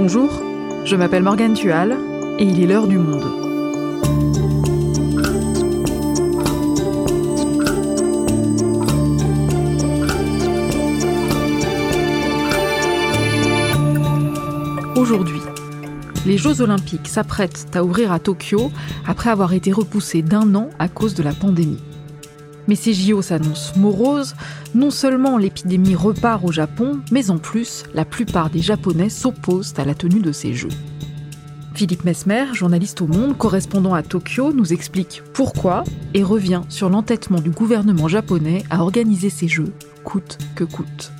Bonjour, 0.00 0.30
je 0.84 0.94
m'appelle 0.94 1.24
Morgane 1.24 1.54
Tual 1.54 1.96
et 2.38 2.44
il 2.44 2.62
est 2.62 2.66
l'heure 2.68 2.86
du 2.86 2.98
monde. 2.98 3.24
Aujourd'hui, 14.94 15.40
les 16.26 16.38
Jeux 16.38 16.60
olympiques 16.60 17.08
s'apprêtent 17.08 17.66
à 17.74 17.82
ouvrir 17.82 18.12
à 18.12 18.20
Tokyo 18.20 18.70
après 19.04 19.30
avoir 19.30 19.52
été 19.52 19.72
repoussés 19.72 20.22
d'un 20.22 20.54
an 20.54 20.70
à 20.78 20.86
cause 20.86 21.14
de 21.14 21.24
la 21.24 21.32
pandémie. 21.32 21.82
Mais 22.68 22.76
ces 22.76 22.94
JO 22.94 23.22
s'annoncent 23.22 23.72
moroses. 23.76 24.36
Non 24.74 24.90
seulement 24.90 25.38
l'épidémie 25.38 25.96
repart 25.96 26.44
au 26.44 26.52
Japon, 26.52 27.00
mais 27.10 27.30
en 27.30 27.38
plus, 27.38 27.82
la 27.94 28.04
plupart 28.04 28.50
des 28.50 28.60
Japonais 28.60 29.08
s'opposent 29.08 29.74
à 29.78 29.84
la 29.84 29.94
tenue 29.94 30.20
de 30.20 30.30
ces 30.30 30.54
Jeux. 30.54 30.68
Philippe 31.78 32.04
Mesmer, 32.04 32.46
journaliste 32.54 33.00
au 33.02 33.06
Monde, 33.06 33.38
correspondant 33.38 33.94
à 33.94 34.02
Tokyo, 34.02 34.52
nous 34.52 34.72
explique 34.72 35.22
pourquoi 35.32 35.84
et 36.12 36.24
revient 36.24 36.62
sur 36.68 36.90
l'entêtement 36.90 37.40
du 37.40 37.50
gouvernement 37.50 38.08
japonais 38.08 38.64
à 38.68 38.82
organiser 38.82 39.30
ces 39.30 39.46
Jeux, 39.46 39.72
coûte 40.02 40.38
que 40.56 40.64
coûte. 40.64 41.12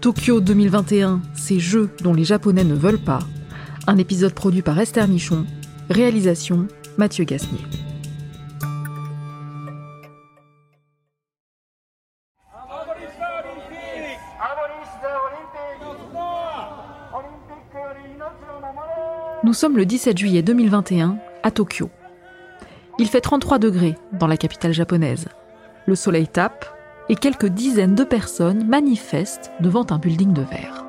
Tokyo 0.00 0.40
2021, 0.40 1.20
ces 1.34 1.60
Jeux 1.60 1.90
dont 2.02 2.14
les 2.14 2.24
Japonais 2.24 2.64
ne 2.64 2.74
veulent 2.74 2.96
pas. 2.96 3.20
Un 3.86 3.98
épisode 3.98 4.32
produit 4.32 4.62
par 4.62 4.80
Esther 4.80 5.06
Michon, 5.06 5.44
réalisation 5.90 6.66
Mathieu 6.96 7.24
Gasnier. 7.24 7.60
Nous 19.50 19.54
sommes 19.54 19.76
le 19.76 19.84
17 19.84 20.16
juillet 20.16 20.42
2021 20.42 21.18
à 21.42 21.50
Tokyo. 21.50 21.90
Il 23.00 23.08
fait 23.08 23.20
33 23.20 23.58
degrés 23.58 23.96
dans 24.12 24.28
la 24.28 24.36
capitale 24.36 24.72
japonaise. 24.72 25.26
Le 25.86 25.96
soleil 25.96 26.28
tape 26.28 26.66
et 27.08 27.16
quelques 27.16 27.48
dizaines 27.48 27.96
de 27.96 28.04
personnes 28.04 28.64
manifestent 28.68 29.50
devant 29.58 29.84
un 29.90 29.98
building 29.98 30.32
de 30.32 30.42
verre. 30.42 30.86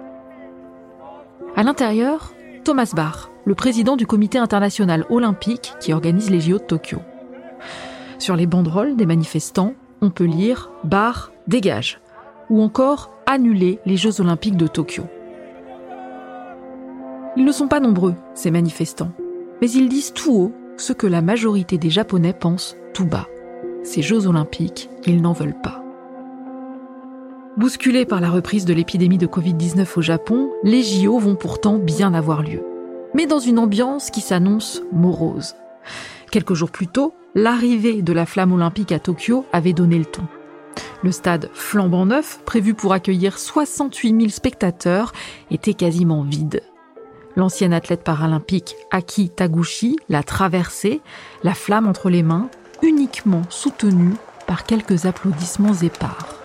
À 1.55 1.63
l'intérieur, 1.63 2.35
Thomas 2.63 2.93
Bach, 2.95 3.31
le 3.45 3.55
président 3.55 3.95
du 3.95 4.05
comité 4.05 4.37
international 4.37 5.07
olympique 5.09 5.73
qui 5.79 5.91
organise 5.91 6.29
les 6.29 6.39
JO 6.39 6.59
de 6.59 6.63
Tokyo. 6.63 6.99
Sur 8.19 8.35
les 8.35 8.45
banderoles 8.45 8.95
des 8.95 9.07
manifestants, 9.07 9.73
on 10.01 10.11
peut 10.11 10.25
lire 10.25 10.69
Bar 10.83 11.31
dégage 11.47 11.99
ou 12.51 12.61
encore 12.61 13.11
annuler 13.25 13.79
les 13.87 13.97
Jeux 13.97 14.21
olympiques 14.21 14.55
de 14.55 14.67
Tokyo. 14.67 15.05
Ils 17.37 17.45
ne 17.45 17.51
sont 17.51 17.69
pas 17.69 17.79
nombreux, 17.79 18.15
ces 18.33 18.51
manifestants, 18.51 19.11
mais 19.61 19.71
ils 19.71 19.87
disent 19.87 20.13
tout 20.13 20.33
haut 20.33 20.51
ce 20.77 20.91
que 20.91 21.07
la 21.07 21.21
majorité 21.21 21.77
des 21.77 21.89
Japonais 21.89 22.33
pensent 22.33 22.75
tout 22.93 23.05
bas. 23.05 23.27
Ces 23.83 24.01
Jeux 24.01 24.27
olympiques, 24.27 24.89
ils 25.05 25.21
n'en 25.21 25.31
veulent 25.31 25.59
pas. 25.61 25.81
Bousculés 27.57 28.05
par 28.05 28.21
la 28.21 28.29
reprise 28.29 28.65
de 28.65 28.73
l'épidémie 28.73 29.17
de 29.17 29.27
Covid-19 29.27 29.87
au 29.97 30.01
Japon, 30.01 30.49
les 30.63 30.83
JO 30.83 31.19
vont 31.19 31.35
pourtant 31.35 31.77
bien 31.77 32.13
avoir 32.13 32.43
lieu. 32.43 32.63
Mais 33.13 33.27
dans 33.27 33.39
une 33.39 33.59
ambiance 33.59 34.09
qui 34.09 34.21
s'annonce 34.21 34.81
morose. 34.91 35.55
Quelques 36.31 36.53
jours 36.53 36.71
plus 36.71 36.87
tôt, 36.87 37.13
l'arrivée 37.35 38.01
de 38.01 38.13
la 38.13 38.25
flamme 38.25 38.53
olympique 38.53 38.91
à 38.91 38.99
Tokyo 38.99 39.45
avait 39.51 39.73
donné 39.73 39.97
le 39.97 40.05
ton. 40.05 40.23
Le 41.03 41.11
stade 41.11 41.49
flambant 41.53 42.05
neuf, 42.05 42.39
prévu 42.45 42.73
pour 42.73 42.93
accueillir 42.93 43.37
68 43.37 44.17
000 44.17 44.29
spectateurs, 44.29 45.13
était 45.49 45.73
quasiment 45.73 46.23
vide. 46.23 46.61
L'ancienne 47.35 47.73
athlète 47.73 48.03
paralympique 48.03 48.75
Aki 48.91 49.29
Taguchi 49.29 49.95
l'a 50.09 50.23
traversé, 50.23 51.01
la 51.43 51.53
flamme 51.53 51.87
entre 51.87 52.09
les 52.09 52.23
mains, 52.23 52.49
uniquement 52.81 53.43
soutenue 53.49 54.15
par 54.47 54.65
quelques 54.65 55.05
applaudissements 55.05 55.75
épars. 55.75 56.35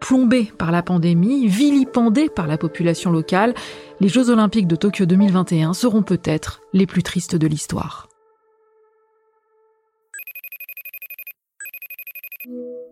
Plombés 0.00 0.50
par 0.56 0.70
la 0.70 0.82
pandémie, 0.82 1.46
vilipendés 1.48 2.30
par 2.30 2.46
la 2.46 2.56
population 2.56 3.10
locale, 3.10 3.52
les 4.00 4.08
Jeux 4.08 4.30
olympiques 4.30 4.68
de 4.68 4.76
Tokyo 4.76 5.04
2021 5.04 5.74
seront 5.74 6.02
peut-être 6.02 6.62
les 6.72 6.86
plus 6.86 7.02
tristes 7.02 7.36
de 7.36 7.46
l'histoire. 7.46 8.08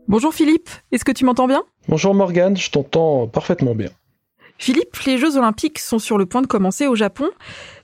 Bonjour 0.08 0.34
Philippe, 0.34 0.68
est-ce 0.92 1.04
que 1.06 1.12
tu 1.12 1.24
m'entends 1.24 1.48
bien? 1.48 1.64
Bonjour 1.88 2.14
Morgane, 2.14 2.56
je 2.56 2.70
t'entends 2.70 3.26
parfaitement 3.26 3.74
bien. 3.74 3.88
Philippe, 4.58 4.96
les 5.06 5.18
Jeux 5.18 5.36
olympiques 5.36 5.78
sont 5.78 5.98
sur 5.98 6.18
le 6.18 6.26
point 6.26 6.42
de 6.42 6.46
commencer 6.46 6.86
au 6.86 6.94
Japon. 6.94 7.28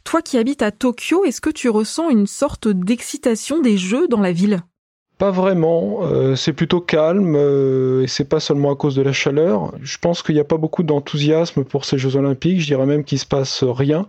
Toi 0.05 0.23
qui 0.23 0.39
habites 0.39 0.63
à 0.63 0.71
Tokyo, 0.71 1.25
est-ce 1.25 1.41
que 1.41 1.51
tu 1.51 1.69
ressens 1.69 2.11
une 2.11 2.27
sorte 2.27 2.69
d'excitation 2.69 3.61
des 3.61 3.77
Jeux 3.77 4.09
dans 4.09 4.21
la 4.21 4.33
ville? 4.33 4.63
Pas 5.19 5.31
vraiment, 5.31 6.01
euh, 6.03 6.35
c'est 6.35 6.53
plutôt 6.53 6.81
calme 6.81 7.37
euh, 7.37 8.03
et 8.03 8.09
c'est 8.09 8.29
pas 8.29 8.41
seulement 8.41 8.73
à 8.73 8.77
cause 8.77 8.97
de 8.97 9.03
la 9.03 9.13
chaleur. 9.13 9.73
Je 9.81 9.99
pense 9.99 10.23
qu'il 10.23 10.35
n'y 10.35 10.41
a 10.41 10.45
pas 10.45 10.57
beaucoup 10.57 10.83
d'enthousiasme 10.83 11.63
pour 11.65 11.85
ces 11.85 11.99
Jeux 11.99 12.17
Olympiques. 12.17 12.61
Je 12.61 12.67
dirais 12.67 12.87
même 12.87 13.05
qu'il 13.05 13.19
se 13.19 13.27
passe 13.27 13.63
rien. 13.63 14.09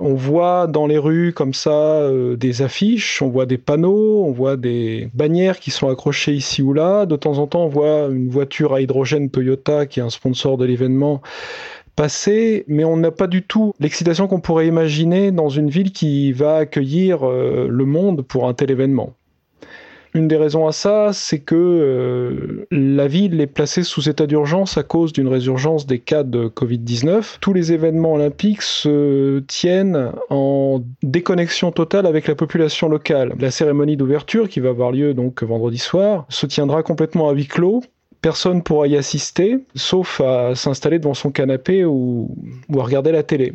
On 0.00 0.14
voit 0.14 0.68
dans 0.68 0.86
les 0.86 0.98
rues 0.98 1.32
comme 1.32 1.54
ça 1.54 1.72
euh, 1.72 2.36
des 2.36 2.62
affiches, 2.62 3.20
on 3.20 3.30
voit 3.30 3.46
des 3.46 3.58
panneaux, 3.58 4.24
on 4.24 4.30
voit 4.30 4.56
des 4.56 5.10
bannières 5.12 5.58
qui 5.58 5.72
sont 5.72 5.88
accrochées 5.88 6.34
ici 6.34 6.62
ou 6.62 6.72
là. 6.72 7.04
De 7.04 7.16
temps 7.16 7.38
en 7.38 7.48
temps, 7.48 7.64
on 7.64 7.68
voit 7.68 8.06
une 8.06 8.28
voiture 8.28 8.74
à 8.74 8.80
hydrogène 8.80 9.28
Toyota 9.28 9.86
qui 9.86 9.98
est 9.98 10.04
un 10.04 10.10
sponsor 10.10 10.56
de 10.56 10.64
l'événement 10.64 11.20
passer, 11.98 12.64
mais 12.68 12.84
on 12.84 12.96
n'a 12.96 13.10
pas 13.10 13.26
du 13.26 13.42
tout 13.42 13.74
l'excitation 13.80 14.28
qu'on 14.28 14.40
pourrait 14.40 14.68
imaginer 14.68 15.32
dans 15.32 15.48
une 15.48 15.68
ville 15.68 15.90
qui 15.90 16.30
va 16.30 16.58
accueillir 16.58 17.26
le 17.26 17.84
monde 17.84 18.22
pour 18.22 18.46
un 18.46 18.54
tel 18.54 18.70
événement. 18.70 19.14
Une 20.14 20.26
des 20.26 20.36
raisons 20.36 20.66
à 20.66 20.72
ça, 20.72 21.10
c'est 21.12 21.40
que 21.40 21.54
euh, 21.54 22.66
la 22.70 23.06
ville 23.08 23.40
est 23.40 23.46
placée 23.46 23.82
sous 23.82 24.08
état 24.08 24.26
d'urgence 24.26 24.78
à 24.78 24.82
cause 24.82 25.12
d'une 25.12 25.28
résurgence 25.28 25.86
des 25.86 25.98
cas 25.98 26.22
de 26.22 26.48
Covid-19. 26.48 27.38
Tous 27.40 27.52
les 27.52 27.72
événements 27.72 28.14
olympiques 28.14 28.62
se 28.62 29.40
tiennent 29.40 30.12
en 30.30 30.80
déconnexion 31.02 31.72
totale 31.72 32.06
avec 32.06 32.26
la 32.26 32.34
population 32.34 32.88
locale. 32.88 33.34
La 33.38 33.50
cérémonie 33.50 33.96
d'ouverture, 33.96 34.48
qui 34.48 34.60
va 34.60 34.70
avoir 34.70 34.92
lieu 34.92 35.14
donc 35.14 35.42
vendredi 35.42 35.78
soir, 35.78 36.24
se 36.30 36.46
tiendra 36.46 36.82
complètement 36.82 37.28
à 37.28 37.32
huis 37.32 37.46
clos 37.46 37.82
personne 38.28 38.62
pourra 38.62 38.86
y 38.88 38.94
assister, 38.94 39.64
sauf 39.74 40.20
à 40.20 40.54
s'installer 40.54 40.98
devant 40.98 41.14
son 41.14 41.30
canapé 41.30 41.86
ou, 41.86 42.36
à 42.78 42.82
regarder 42.82 43.10
la 43.10 43.22
télé. 43.22 43.54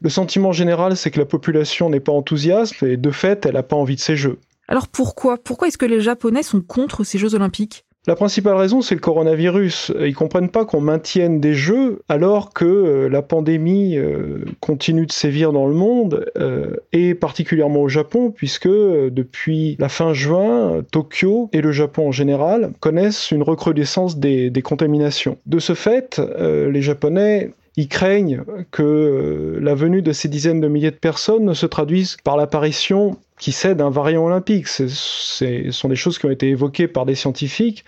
Le 0.00 0.08
sentiment 0.10 0.52
général, 0.52 0.96
c'est 0.96 1.10
que 1.10 1.18
la 1.18 1.26
population 1.26 1.90
n'est 1.90 1.98
pas 1.98 2.12
enthousiaste 2.12 2.84
et 2.84 2.96
de 2.96 3.10
fait, 3.10 3.46
elle 3.46 3.54
n'a 3.54 3.64
pas 3.64 3.74
envie 3.74 3.96
de 3.96 4.00
ces 4.00 4.14
jeux. 4.14 4.38
Alors 4.68 4.86
pourquoi? 4.86 5.38
Pourquoi 5.38 5.66
est-ce 5.66 5.76
que 5.76 5.86
les 5.86 6.00
Japonais 6.00 6.44
sont 6.44 6.60
contre 6.60 7.02
ces 7.02 7.18
Jeux 7.18 7.34
olympiques? 7.34 7.84
La 8.08 8.16
principale 8.16 8.56
raison, 8.56 8.82
c'est 8.82 8.96
le 8.96 9.00
coronavirus. 9.00 9.92
Ils 10.00 10.14
comprennent 10.14 10.48
pas 10.48 10.64
qu'on 10.64 10.80
maintienne 10.80 11.40
des 11.40 11.54
jeux 11.54 12.00
alors 12.08 12.52
que 12.52 12.64
euh, 12.64 13.08
la 13.08 13.22
pandémie 13.22 13.96
euh, 13.96 14.44
continue 14.58 15.06
de 15.06 15.12
sévir 15.12 15.52
dans 15.52 15.68
le 15.68 15.74
monde 15.74 16.26
euh, 16.36 16.78
et 16.92 17.14
particulièrement 17.14 17.80
au 17.80 17.88
Japon, 17.88 18.32
puisque 18.34 18.66
depuis 18.66 19.76
la 19.78 19.88
fin 19.88 20.14
juin, 20.14 20.82
Tokyo 20.90 21.48
et 21.52 21.60
le 21.60 21.70
Japon 21.70 22.08
en 22.08 22.12
général 22.12 22.72
connaissent 22.80 23.30
une 23.30 23.44
recrudescence 23.44 24.18
des, 24.18 24.50
des 24.50 24.62
contaminations. 24.62 25.38
De 25.46 25.60
ce 25.60 25.74
fait, 25.74 26.20
les 26.40 26.82
Japonais 26.82 27.52
ils 27.76 27.88
craignent 27.88 28.42
que 28.70 29.58
la 29.60 29.74
venue 29.74 30.02
de 30.02 30.12
ces 30.12 30.28
dizaines 30.28 30.60
de 30.60 30.68
milliers 30.68 30.90
de 30.90 30.96
personnes 30.96 31.44
ne 31.44 31.54
se 31.54 31.66
traduise 31.66 32.16
par 32.22 32.36
l'apparition 32.36 33.16
qui 33.42 33.50
cède 33.50 33.80
un 33.80 33.90
variant 33.90 34.24
olympique. 34.24 34.68
Ce 34.68 34.86
sont 34.86 35.88
des 35.88 35.96
choses 35.96 36.16
qui 36.18 36.26
ont 36.26 36.30
été 36.30 36.48
évoquées 36.48 36.86
par 36.86 37.06
des 37.06 37.16
scientifiques. 37.16 37.84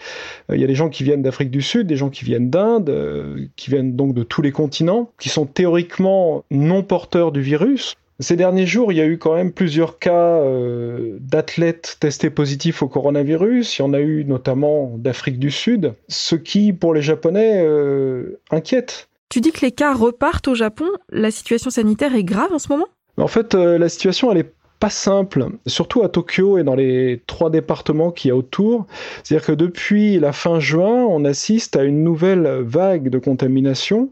Euh, 0.50 0.56
il 0.56 0.60
y 0.60 0.64
a 0.64 0.66
des 0.66 0.75
gens 0.75 0.88
qui 0.88 1.04
viennent 1.04 1.22
d'Afrique 1.22 1.52
du 1.52 1.62
Sud, 1.62 1.86
des 1.86 1.96
gens 1.96 2.10
qui 2.10 2.25
viennent 2.25 2.50
d'Inde, 2.50 2.90
euh, 2.90 3.46
qui 3.54 3.70
viennent 3.70 3.94
donc 3.94 4.14
de 4.14 4.25
tous 4.25 4.42
les 4.42 4.50
continents, 4.50 5.12
qui 5.20 5.28
sont 5.28 5.46
théoriquement 5.46 6.44
non 6.50 6.82
porteurs 6.82 7.30
du 7.30 7.40
virus. 7.40 7.94
Ces 8.19 8.34
derniers 8.34 8.66
jours, 8.66 8.90
il 8.90 8.96
y 8.96 9.00
a 9.00 9.06
eu 9.06 9.16
quand 9.16 9.37
même 9.37 9.52
plusieurs 9.52 10.00
cas 10.00 10.38
euh, 10.40 11.19
d'athlètes 11.20 11.98
testés 12.00 12.30
positifs 12.30 12.82
au 12.82 12.88
coronavirus. 12.88 13.78
Il 13.78 13.82
y 13.82 13.84
en 13.84 13.92
a 13.92 14.00
eu 14.00 14.25
notamment 14.25 14.94
d'Afrique 14.96 15.38
du 15.38 15.52
Sud, 15.52 15.94
ce 16.08 16.34
qui, 16.34 16.72
pour 16.72 16.94
les 16.94 17.02
Japonais, 17.02 17.64
inquiète. 18.50 19.08
Tu 19.34 19.40
dis 19.40 19.50
que 19.50 19.62
les 19.62 19.72
cas 19.72 19.92
repartent 19.92 20.46
au 20.46 20.54
Japon. 20.54 20.84
La 21.10 21.32
situation 21.32 21.69
sanitaire 21.69 22.14
est 22.14 22.22
grave 22.22 22.52
en 22.52 22.60
ce 22.60 22.69
moment? 22.69 22.86
En 23.16 23.26
fait, 23.26 23.54
la 23.54 23.88
situation, 23.88 24.31
elle 24.31 24.38
est 24.38 24.54
pas 24.78 24.90
simple, 24.90 25.48
surtout 25.66 26.04
à 26.04 26.08
Tokyo 26.08 26.56
et 26.56 26.62
dans 26.62 26.76
les 26.76 27.20
trois 27.26 27.50
départements 27.50 28.12
qu'il 28.12 28.28
y 28.28 28.31
a 28.31 28.36
autour. 28.36 28.86
C'est-à-dire 29.25 29.44
que 29.44 29.50
depuis 29.50 30.20
la 30.20 30.32
fin 30.32 30.60
juin, 30.60 31.04
on 31.08 31.25
assiste 31.25 31.75
à 31.75 31.82
une 31.82 32.04
nouvelle 32.04 32.62
vague 32.62 33.08
de 33.08 33.19
contamination. 33.19 34.10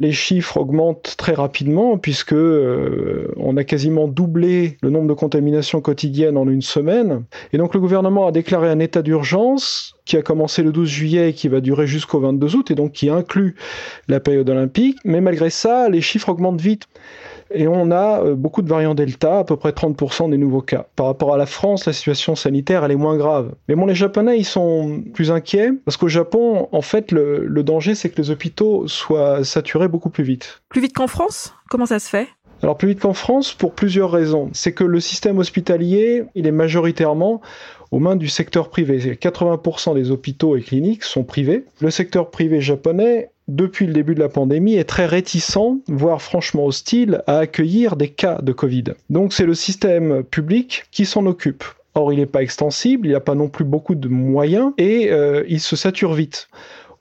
Les 0.00 0.12
chiffres 0.12 0.56
augmentent 0.56 1.14
très 1.16 1.32
rapidement 1.32 1.98
puisque 1.98 2.32
euh, 2.32 3.32
on 3.36 3.56
a 3.56 3.64
quasiment 3.64 4.08
doublé 4.08 4.76
le 4.82 4.90
nombre 4.90 5.08
de 5.08 5.14
contaminations 5.14 5.80
quotidiennes 5.80 6.36
en 6.36 6.48
une 6.48 6.62
semaine. 6.62 7.24
Et 7.52 7.58
donc 7.58 7.74
le 7.74 7.80
gouvernement 7.80 8.26
a 8.26 8.32
déclaré 8.32 8.68
un 8.68 8.78
état 8.78 9.02
d'urgence 9.02 9.96
qui 10.04 10.16
a 10.16 10.22
commencé 10.22 10.62
le 10.62 10.72
12 10.72 10.88
juillet 10.88 11.30
et 11.30 11.32
qui 11.32 11.48
va 11.48 11.60
durer 11.60 11.86
jusqu'au 11.86 12.20
22 12.20 12.56
août 12.56 12.70
et 12.70 12.74
donc 12.74 12.92
qui 12.92 13.10
inclut 13.10 13.56
la 14.08 14.20
période 14.20 14.48
olympique. 14.48 14.98
Mais 15.04 15.20
malgré 15.20 15.50
ça, 15.50 15.88
les 15.88 16.00
chiffres 16.00 16.28
augmentent 16.28 16.60
vite. 16.60 16.86
Et 17.50 17.68
on 17.68 17.90
a 17.90 18.22
euh, 18.22 18.34
beaucoup 18.34 18.62
de 18.62 18.68
variants 18.68 18.94
Delta, 18.94 19.40
à 19.40 19.44
peu 19.44 19.56
près 19.56 19.70
30% 19.70 20.30
des 20.30 20.38
nouveaux 20.38 20.62
cas. 20.62 20.86
Par 20.96 21.06
rapport 21.06 21.34
à 21.34 21.36
la 21.36 21.46
France, 21.46 21.86
la 21.86 21.92
situation 21.92 22.34
sanitaire, 22.34 22.84
elle 22.84 22.92
est 22.92 22.96
moins 22.96 23.16
grave. 23.16 23.52
Mais 23.68 23.74
bon, 23.74 23.86
les 23.86 23.94
Japonais, 23.94 24.38
ils 24.38 24.44
sont 24.44 25.02
plus 25.14 25.30
inquiets, 25.30 25.70
parce 25.84 25.96
qu'au 25.96 26.08
Japon, 26.08 26.68
en 26.72 26.82
fait, 26.82 27.12
le, 27.12 27.46
le 27.46 27.62
danger, 27.62 27.94
c'est 27.94 28.10
que 28.10 28.20
les 28.20 28.30
hôpitaux 28.30 28.88
soient 28.88 29.44
saturés 29.44 29.88
beaucoup 29.88 30.10
plus 30.10 30.24
vite. 30.24 30.62
Plus 30.68 30.80
vite 30.80 30.94
qu'en 30.94 31.06
France? 31.06 31.54
Comment 31.70 31.86
ça 31.86 31.98
se 31.98 32.08
fait? 32.08 32.28
Alors 32.62 32.78
plus 32.78 32.88
vite 32.88 33.00
qu'en 33.00 33.12
France 33.12 33.52
pour 33.52 33.74
plusieurs 33.74 34.10
raisons. 34.10 34.48
C'est 34.52 34.72
que 34.72 34.84
le 34.84 35.00
système 35.00 35.38
hospitalier, 35.38 36.24
il 36.34 36.46
est 36.46 36.52
majoritairement 36.52 37.42
aux 37.90 37.98
mains 37.98 38.16
du 38.16 38.28
secteur 38.28 38.70
privé. 38.70 38.98
80% 38.98 39.94
des 39.94 40.10
hôpitaux 40.10 40.56
et 40.56 40.62
cliniques 40.62 41.04
sont 41.04 41.22
privés. 41.22 41.64
Le 41.80 41.90
secteur 41.90 42.30
privé 42.30 42.60
japonais 42.60 43.30
depuis 43.48 43.86
le 43.86 43.92
début 43.92 44.14
de 44.14 44.20
la 44.20 44.28
pandémie, 44.28 44.74
est 44.74 44.84
très 44.84 45.06
réticent, 45.06 45.58
voire 45.88 46.22
franchement 46.22 46.66
hostile, 46.66 47.22
à 47.26 47.38
accueillir 47.38 47.96
des 47.96 48.08
cas 48.08 48.40
de 48.42 48.52
Covid. 48.52 48.84
Donc 49.10 49.32
c'est 49.32 49.46
le 49.46 49.54
système 49.54 50.24
public 50.24 50.84
qui 50.90 51.06
s'en 51.06 51.26
occupe. 51.26 51.64
Or, 51.94 52.12
il 52.12 52.18
n'est 52.18 52.26
pas 52.26 52.42
extensible, 52.42 53.06
il 53.06 53.12
n'a 53.12 53.20
pas 53.20 53.34
non 53.34 53.48
plus 53.48 53.64
beaucoup 53.64 53.94
de 53.94 54.08
moyens 54.08 54.72
et 54.76 55.10
euh, 55.10 55.44
il 55.48 55.60
se 55.60 55.76
sature 55.76 56.12
vite. 56.12 56.48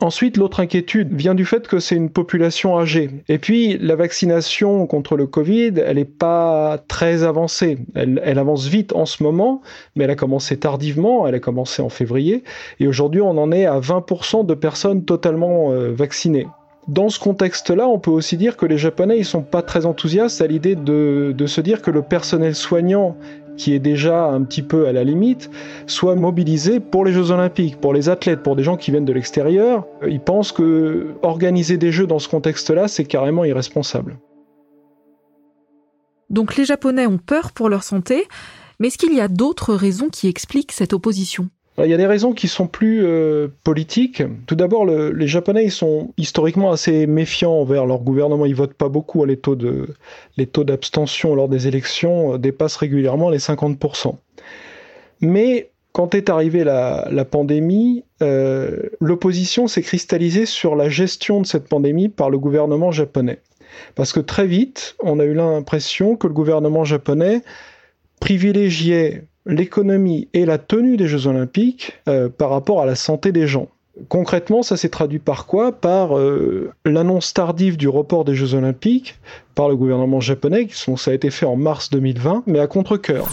Ensuite, 0.02 0.36
l'autre 0.36 0.60
inquiétude 0.60 1.14
vient 1.14 1.36
du 1.36 1.46
fait 1.46 1.68
que 1.68 1.80
c'est 1.80 1.96
une 1.96 2.10
population 2.10 2.78
âgée. 2.78 3.10
Et 3.30 3.38
puis, 3.38 3.78
la 3.78 3.96
vaccination 3.96 4.86
contre 4.88 5.16
le 5.16 5.26
Covid, 5.26 5.74
elle 5.78 5.96
n'est 5.96 6.06
pas 6.06 6.80
très 6.90 7.24
avancée. 7.24 7.78
Elle, 7.96 8.38
avance 8.38 8.68
vite 8.68 8.94
en 8.94 9.06
ce 9.06 9.24
moment, 9.24 9.62
mais 9.96 10.04
elle 10.04 10.12
a 10.12 10.16
commencé 10.16 10.58
tardivement, 10.58 11.28
elle 11.28 11.36
a 11.36 11.40
commencé 11.40 11.82
en 11.82 11.90
février. 11.90 12.44
Et 12.82 12.88
aujourd'hui, 12.88 13.22
on 13.22 13.38
en 13.38 13.52
est 13.54 13.66
à 13.66 13.80
20% 13.80 14.46
de 14.46 14.54
personnes 14.54 15.06
totalement 15.06 15.72
euh, 15.72 15.92
vaccinées. 15.94 16.48
Dans 16.88 17.10
ce 17.10 17.20
contexte-là, 17.20 17.88
on 17.88 17.98
peut 17.98 18.12
aussi 18.12 18.38
dire 18.38 18.58
que 18.58 18.66
les 18.66 18.78
Japonais, 18.78 19.18
ils 19.18 19.26
sont 19.26 19.42
pas 19.42 19.64
très 19.64 19.88
enthousiastes 19.88 20.42
à 20.42 20.48
l'idée 20.48 20.76
de, 20.76 21.34
de 21.36 21.46
se 21.48 21.62
dire 21.62 21.82
que 21.82 21.90
le 21.90 22.04
personnel 22.04 22.54
soignant 22.54 23.18
qui 23.57 23.74
est 23.74 23.80
déjà 23.80 24.25
un 24.25 24.44
petit 24.44 24.62
peu 24.62 24.88
à 24.88 24.92
la 24.92 25.04
limite, 25.04 25.50
soit 25.88 26.16
mobilisé 26.16 26.80
pour 26.80 27.06
les 27.06 27.12
Jeux 27.12 27.31
Olympiques, 27.31 27.80
pour 27.80 27.94
les 27.94 28.10
athlètes, 28.10 28.44
pour 28.44 28.56
des 28.56 28.63
gens 28.63 28.78
qui 28.78 28.92
viennent 28.92 29.06
de 29.06 29.13
l'extérieur. 29.13 29.86
Ils 30.07 30.19
pensent 30.19 30.52
que 30.52 31.07
organiser 31.22 31.78
des 31.78 31.92
Jeux 31.92 32.07
dans 32.07 32.19
ce 32.19 32.30
contexte-là, 32.30 32.88
c'est 32.88 33.06
carrément 33.06 33.46
irresponsable. 33.46 34.18
Donc 36.30 36.56
les 36.57 36.66
Japonais 36.66 37.06
ont 37.06 37.18
peur 37.18 37.52
pour 37.52 37.69
leur 37.69 37.84
santé, 37.84 38.28
mais 38.80 38.88
est-ce 38.88 38.98
qu'il 38.98 39.13
y 39.13 39.22
a 39.22 39.28
d'autres 39.28 39.74
raisons 39.74 40.10
qui 40.10 40.28
expliquent 40.28 40.72
cette 40.72 40.94
opposition? 40.94 41.50
Il 41.83 41.89
y 41.89 41.94
a 41.94 41.98
des 41.98 42.06
raisons 42.06 42.31
qui 42.31 42.48
sont 42.48 42.68
plus 42.68 43.06
euh, 43.06 43.50
politiques. 43.63 44.24
Tout 44.48 44.56
d'abord, 44.56 44.86
les 44.86 45.27
Japonais 45.27 45.69
sont 45.69 46.13
historiquement 46.18 46.72
assez 46.72 47.06
méfiants 47.06 47.51
envers 47.51 47.86
leur 47.86 48.00
gouvernement. 48.00 48.45
Ils 48.45 48.56
votent 48.56 48.74
pas 48.74 48.88
beaucoup. 48.88 49.25
Les 49.25 49.38
taux 49.38 49.56
de 49.56 49.89
les 50.38 50.48
taux 50.48 50.63
d'abstention 50.63 51.36
lors 51.36 51.50
des 51.50 51.68
élections 51.68 52.36
euh, 52.36 52.38
dépassent 52.38 52.77
régulièrement 52.77 53.30
les 53.30 53.39
50%. 53.39 54.16
Mais 55.19 55.69
quand 55.92 56.16
est 56.16 56.30
arrivée 56.30 56.63
la, 56.63 57.10
la 57.12 57.25
pandémie, 57.25 58.06
euh, 58.22 58.83
l'opposition 59.01 59.68
s'est 59.68 59.81
cristallisée 59.81 60.45
sur 60.45 60.75
la 60.75 60.88
gestion 60.88 61.42
de 61.42 61.45
cette 61.45 61.68
pandémie 61.68 62.07
par 62.07 62.30
le 62.30 62.39
gouvernement 62.39 62.92
japonais. 62.92 63.39
Parce 63.95 64.13
que 64.13 64.22
très 64.22 64.48
vite, 64.48 64.95
on 65.04 65.19
a 65.19 65.25
eu 65.25 65.33
l'impression 65.33 66.16
que 66.16 66.27
le 66.27 66.33
gouvernement 66.33 66.86
japonais 66.86 67.42
privilégiait 68.22 69.25
l'économie 69.46 70.28
et 70.34 70.46
la 70.46 70.58
tenue 70.58 70.98
des 70.98 71.08
Jeux 71.08 71.28
olympiques 71.28 71.94
euh, 72.08 72.30
par 72.30 72.50
rapport 72.50 72.82
à 72.82 72.86
la 72.86 72.96
santé 72.96 73.32
des 73.32 73.48
gens. 73.48 73.70
Concrètement, 74.10 74.62
ça 74.62 74.76
s'est 74.76 74.90
traduit 74.90 75.20
par 75.20 75.46
quoi? 75.46 75.72
Par 75.72 76.18
euh, 76.18 76.72
l'annonce 76.84 77.34
tardive 77.34 77.78
du 77.78 77.88
report 77.88 78.26
des 78.26 78.36
Jeux 78.36 78.54
Olympiques 78.54 79.18
par 79.54 79.70
le 79.70 79.78
gouvernement 79.78 80.20
japonais, 80.20 80.68
ça 80.72 81.12
a 81.12 81.14
été 81.14 81.32
fait 81.32 81.46
en 81.46 81.56
mars 81.56 81.90
2020, 81.92 82.44
mais 82.46 82.60
à 82.60 82.68
contre-coeur. 82.68 83.30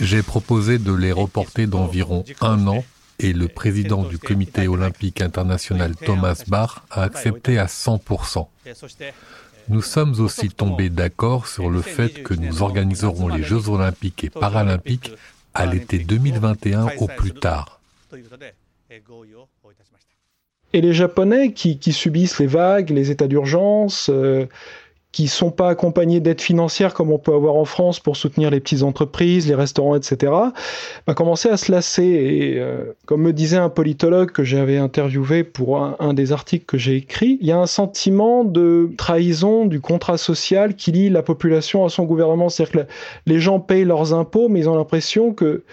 J'ai 0.00 0.22
proposé 0.22 0.78
de 0.78 0.92
les 0.94 1.10
reporter 1.10 1.66
d'environ 1.66 2.24
un 2.40 2.68
an 2.68 2.84
et 3.18 3.32
le 3.32 3.48
président 3.48 4.04
du 4.04 4.18
comité 4.18 4.68
olympique 4.68 5.20
international 5.20 5.96
Thomas 5.96 6.42
Bach 6.46 6.82
a 6.90 7.02
accepté 7.02 7.58
à 7.58 7.66
100%. 7.66 8.46
Nous 9.68 9.82
sommes 9.82 10.18
aussi 10.20 10.48
tombés 10.48 10.90
d'accord 10.90 11.46
sur 11.46 11.70
le 11.70 11.82
fait 11.82 12.22
que 12.22 12.34
nous 12.34 12.62
organiserons 12.62 13.28
les 13.28 13.42
Jeux 13.42 13.68
olympiques 13.68 14.24
et 14.24 14.30
paralympiques 14.30 15.12
à 15.54 15.66
l'été 15.66 15.98
2021 15.98 16.88
au 16.98 17.06
plus 17.06 17.32
tard. 17.32 17.80
Et 20.74 20.80
les 20.80 20.94
Japonais 20.94 21.52
qui, 21.52 21.92
subissent 21.92 22.38
les 22.38 22.46
vagues, 22.46 22.90
les 22.90 23.10
états 23.10 23.28
d'urgence, 23.28 24.08
euh, 24.10 24.46
qui 25.12 25.28
sont 25.28 25.50
pas 25.50 25.68
accompagnés 25.68 26.20
d'aides 26.20 26.40
financières 26.40 26.94
comme 26.94 27.12
on 27.12 27.18
peut 27.18 27.34
avoir 27.34 27.56
en 27.56 27.66
France 27.66 28.00
pour 28.00 28.16
soutenir 28.16 28.50
les 28.50 28.60
petites 28.60 28.82
entreprises, 28.82 29.46
les 29.46 29.54
restaurants, 29.54 29.94
etc., 29.94 30.32
va 31.06 31.14
commencer 31.14 31.50
à 31.50 31.58
se 31.58 31.70
lasser. 31.70 32.02
Et 32.02 32.58
euh, 32.58 32.96
comme 33.04 33.22
me 33.22 33.34
disait 33.34 33.58
un 33.58 33.68
politologue 33.68 34.32
que 34.32 34.42
j'avais 34.42 34.78
interviewé 34.78 35.44
pour 35.44 35.78
un, 35.78 36.14
des 36.14 36.32
articles 36.32 36.64
que 36.64 36.78
j'ai 36.78 36.96
écrit, 36.96 37.38
il 37.42 37.46
y 37.46 37.52
a 37.52 37.58
un 37.58 37.66
sentiment 37.66 38.42
de 38.42 38.90
trahison 38.96 39.66
du 39.66 39.80
contrat 39.80 40.16
social 40.16 40.76
qui 40.76 40.92
lie 40.92 41.10
la 41.10 41.22
population 41.22 41.84
à 41.84 41.90
son 41.90 42.04
gouvernement. 42.04 42.48
C'est-à-dire 42.48 42.86
que 42.86 42.92
les 43.26 43.38
gens 43.38 43.60
payent 43.60 43.84
leurs 43.84 44.14
impôts, 44.14 44.48
mais 44.48 44.60
ils 44.60 44.68
ont 44.68 44.76
l'impression 44.76 45.34
que 45.34 45.64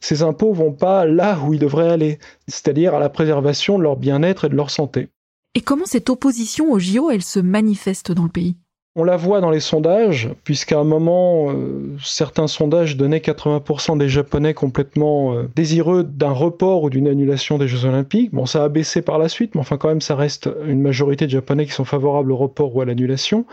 ces 0.00 0.22
impôts 0.22 0.52
vont 0.52 0.72
pas 0.72 1.06
là 1.06 1.38
où 1.42 1.54
ils 1.54 1.60
devraient 1.60 1.88
aller, 1.88 2.18
c'est-à-dire 2.46 2.94
à 2.94 2.98
la 2.98 3.08
préservation 3.08 3.78
de 3.78 3.84
leur 3.84 3.96
bien-être 3.96 4.44
et 4.44 4.48
de 4.50 4.56
leur 4.56 4.70
santé. 4.70 5.08
Et 5.54 5.60
comment 5.60 5.86
cette 5.86 6.10
opposition 6.10 6.72
au 6.72 6.78
JO, 6.78 7.10
elle 7.10 7.22
se 7.22 7.38
manifeste 7.38 8.10
dans 8.10 8.24
le 8.24 8.28
pays? 8.28 8.56
On 8.94 9.04
la 9.04 9.16
voit 9.16 9.40
dans 9.40 9.50
les 9.50 9.60
sondages, 9.60 10.28
puisqu'à 10.44 10.78
un 10.78 10.84
moment, 10.84 11.50
euh, 11.50 11.96
certains 12.02 12.46
sondages 12.46 12.98
donnaient 12.98 13.20
80% 13.20 13.96
des 13.96 14.08
Japonais 14.08 14.52
complètement 14.52 15.34
euh, 15.34 15.48
désireux 15.56 16.04
d'un 16.04 16.32
report 16.32 16.82
ou 16.82 16.90
d'une 16.90 17.08
annulation 17.08 17.56
des 17.56 17.68
Jeux 17.68 17.86
Olympiques. 17.86 18.34
Bon, 18.34 18.44
ça 18.44 18.64
a 18.64 18.68
baissé 18.68 19.00
par 19.00 19.18
la 19.18 19.30
suite, 19.30 19.54
mais 19.54 19.62
enfin 19.62 19.78
quand 19.78 19.88
même, 19.88 20.02
ça 20.02 20.14
reste 20.14 20.50
une 20.66 20.82
majorité 20.82 21.24
de 21.24 21.30
Japonais 21.30 21.64
qui 21.64 21.72
sont 21.72 21.86
favorables 21.86 22.30
au 22.32 22.36
report 22.36 22.76
ou 22.76 22.82
à 22.82 22.84
l'annulation. 22.84 23.46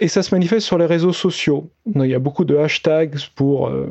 Et 0.00 0.06
ça 0.06 0.22
se 0.22 0.32
manifeste 0.32 0.64
sur 0.64 0.78
les 0.78 0.86
réseaux 0.86 1.12
sociaux. 1.12 1.68
Il 1.92 2.06
y 2.06 2.14
a 2.14 2.20
beaucoup 2.20 2.44
de 2.44 2.56
hashtags 2.56 3.18
pour 3.34 3.66
euh, 3.66 3.88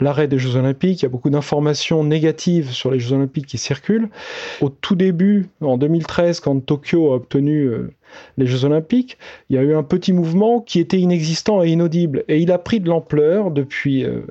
l'arrêt 0.00 0.26
des 0.26 0.40
Jeux 0.40 0.56
Olympiques. 0.56 1.02
Il 1.02 1.04
y 1.04 1.06
a 1.06 1.10
beaucoup 1.10 1.30
d'informations 1.30 2.02
négatives 2.02 2.72
sur 2.72 2.90
les 2.90 2.98
Jeux 2.98 3.14
Olympiques 3.14 3.46
qui 3.46 3.58
circulent. 3.58 4.08
Au 4.60 4.68
tout 4.68 4.96
début, 4.96 5.46
en 5.60 5.78
2013, 5.78 6.40
quand 6.40 6.58
Tokyo 6.58 7.12
a 7.12 7.16
obtenu 7.16 7.70
les 8.36 8.46
Jeux 8.46 8.64
Olympiques, 8.64 9.18
il 9.48 9.56
y 9.56 9.58
a 9.58 9.62
eu 9.62 9.74
un 9.74 9.82
petit 9.82 10.12
mouvement 10.12 10.60
qui 10.60 10.80
était 10.80 10.98
inexistant 10.98 11.62
et 11.62 11.70
inaudible. 11.70 12.24
Et 12.28 12.38
il 12.38 12.52
a 12.52 12.58
pris 12.58 12.80
de 12.80 12.88
l'ampleur 12.88 13.50
depuis 13.50 14.04
euh, 14.04 14.22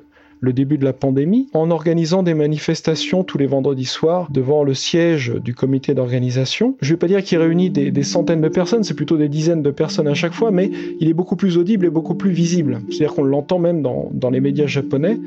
le 0.44 0.52
début 0.52 0.76
de 0.76 0.84
la 0.84 0.92
pandémie 0.92 1.48
en 1.54 1.70
organisant 1.70 2.22
des 2.22 2.34
manifestations 2.34 3.24
tous 3.24 3.38
les 3.38 3.46
vendredis 3.46 3.86
soirs 3.86 4.28
devant 4.30 4.62
le 4.62 4.74
siège 4.74 5.32
du 5.42 5.54
comité 5.54 5.94
d'organisation. 5.94 6.76
Je 6.82 6.88
ne 6.88 6.94
vais 6.94 6.98
pas 6.98 7.06
dire 7.06 7.22
qu'il 7.22 7.38
réunit 7.38 7.70
des, 7.70 8.02
centaines 8.02 8.42
de 8.42 8.48
personnes, 8.48 8.84
c'est 8.84 8.94
plutôt 8.94 9.16
des 9.16 9.30
dizaines 9.30 9.62
de 9.62 9.70
personnes 9.70 10.06
à 10.06 10.14
chaque 10.14 10.34
fois, 10.34 10.50
mais 10.50 10.70
il 11.00 11.08
est 11.08 11.14
beaucoup 11.14 11.36
plus 11.36 11.56
audible 11.56 11.86
et 11.86 11.90
beaucoup 11.90 12.14
plus 12.14 12.30
visible. 12.30 12.80
C'est-à-dire 12.90 13.14
qu'on 13.14 13.24
l'entend 13.24 13.58
même 13.58 13.80
dans, 13.80 14.30
les 14.30 14.40
médias 14.40 14.66
japonais. 14.66 15.18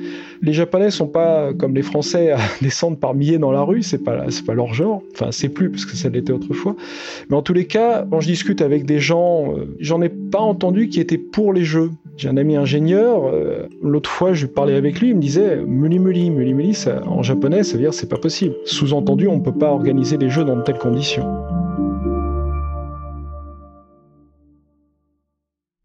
Les 0.41 0.53
Japonais 0.53 0.91
sont 0.91 1.07
pas 1.07 1.53
comme 1.53 1.73
les 1.73 1.81
Français 1.81 2.31
à 2.31 2.39
descendre 2.61 2.97
par 2.97 3.15
milliers 3.15 3.37
dans 3.39 3.51
la 3.51 3.61
rue, 3.61 3.81
c'est 3.81 4.03
pas 4.03 4.25
pas 4.45 4.53
leur 4.53 4.73
genre. 4.73 5.01
Enfin, 5.13 5.31
c'est 5.31 5.49
plus 5.49 5.71
parce 5.71 5.85
que 5.85 5.95
ça 5.95 6.09
l'était 6.09 6.33
autrefois. 6.33 6.75
Mais 7.29 7.35
en 7.35 7.41
tous 7.41 7.53
les 7.53 7.65
cas, 7.65 8.05
quand 8.09 8.19
je 8.19 8.27
discute 8.27 8.61
avec 8.61 8.85
des 8.85 8.99
gens, 8.99 9.55
euh, 9.55 9.75
j'en 9.79 10.01
ai 10.01 10.09
pas 10.09 10.39
entendu 10.39 10.89
qui 10.89 10.99
étaient 10.99 11.17
pour 11.17 11.53
les 11.53 11.63
jeux. 11.63 11.91
J'ai 12.17 12.29
un 12.29 12.37
ami 12.37 12.55
ingénieur, 12.55 13.27
euh, 13.27 13.67
l'autre 13.81 14.09
fois 14.09 14.33
je 14.33 14.47
parlais 14.47 14.75
avec 14.75 14.99
lui, 14.99 15.06
il 15.09 15.15
me 15.15 15.21
disait 15.21 15.57
muli 15.65 15.99
muli, 15.99 16.29
muli 16.29 16.53
muli, 16.53 16.73
ça, 16.73 17.01
en 17.05 17.23
japonais 17.23 17.63
ça 17.63 17.73
veut 17.73 17.83
dire 17.83 17.93
c'est 17.93 18.09
pas 18.09 18.17
possible. 18.17 18.55
Sous-entendu, 18.65 19.27
on 19.27 19.37
ne 19.37 19.43
peut 19.43 19.57
pas 19.57 19.71
organiser 19.71 20.17
des 20.17 20.29
jeux 20.29 20.43
dans 20.43 20.55
de 20.55 20.61
telles 20.61 20.77
conditions. 20.77 21.25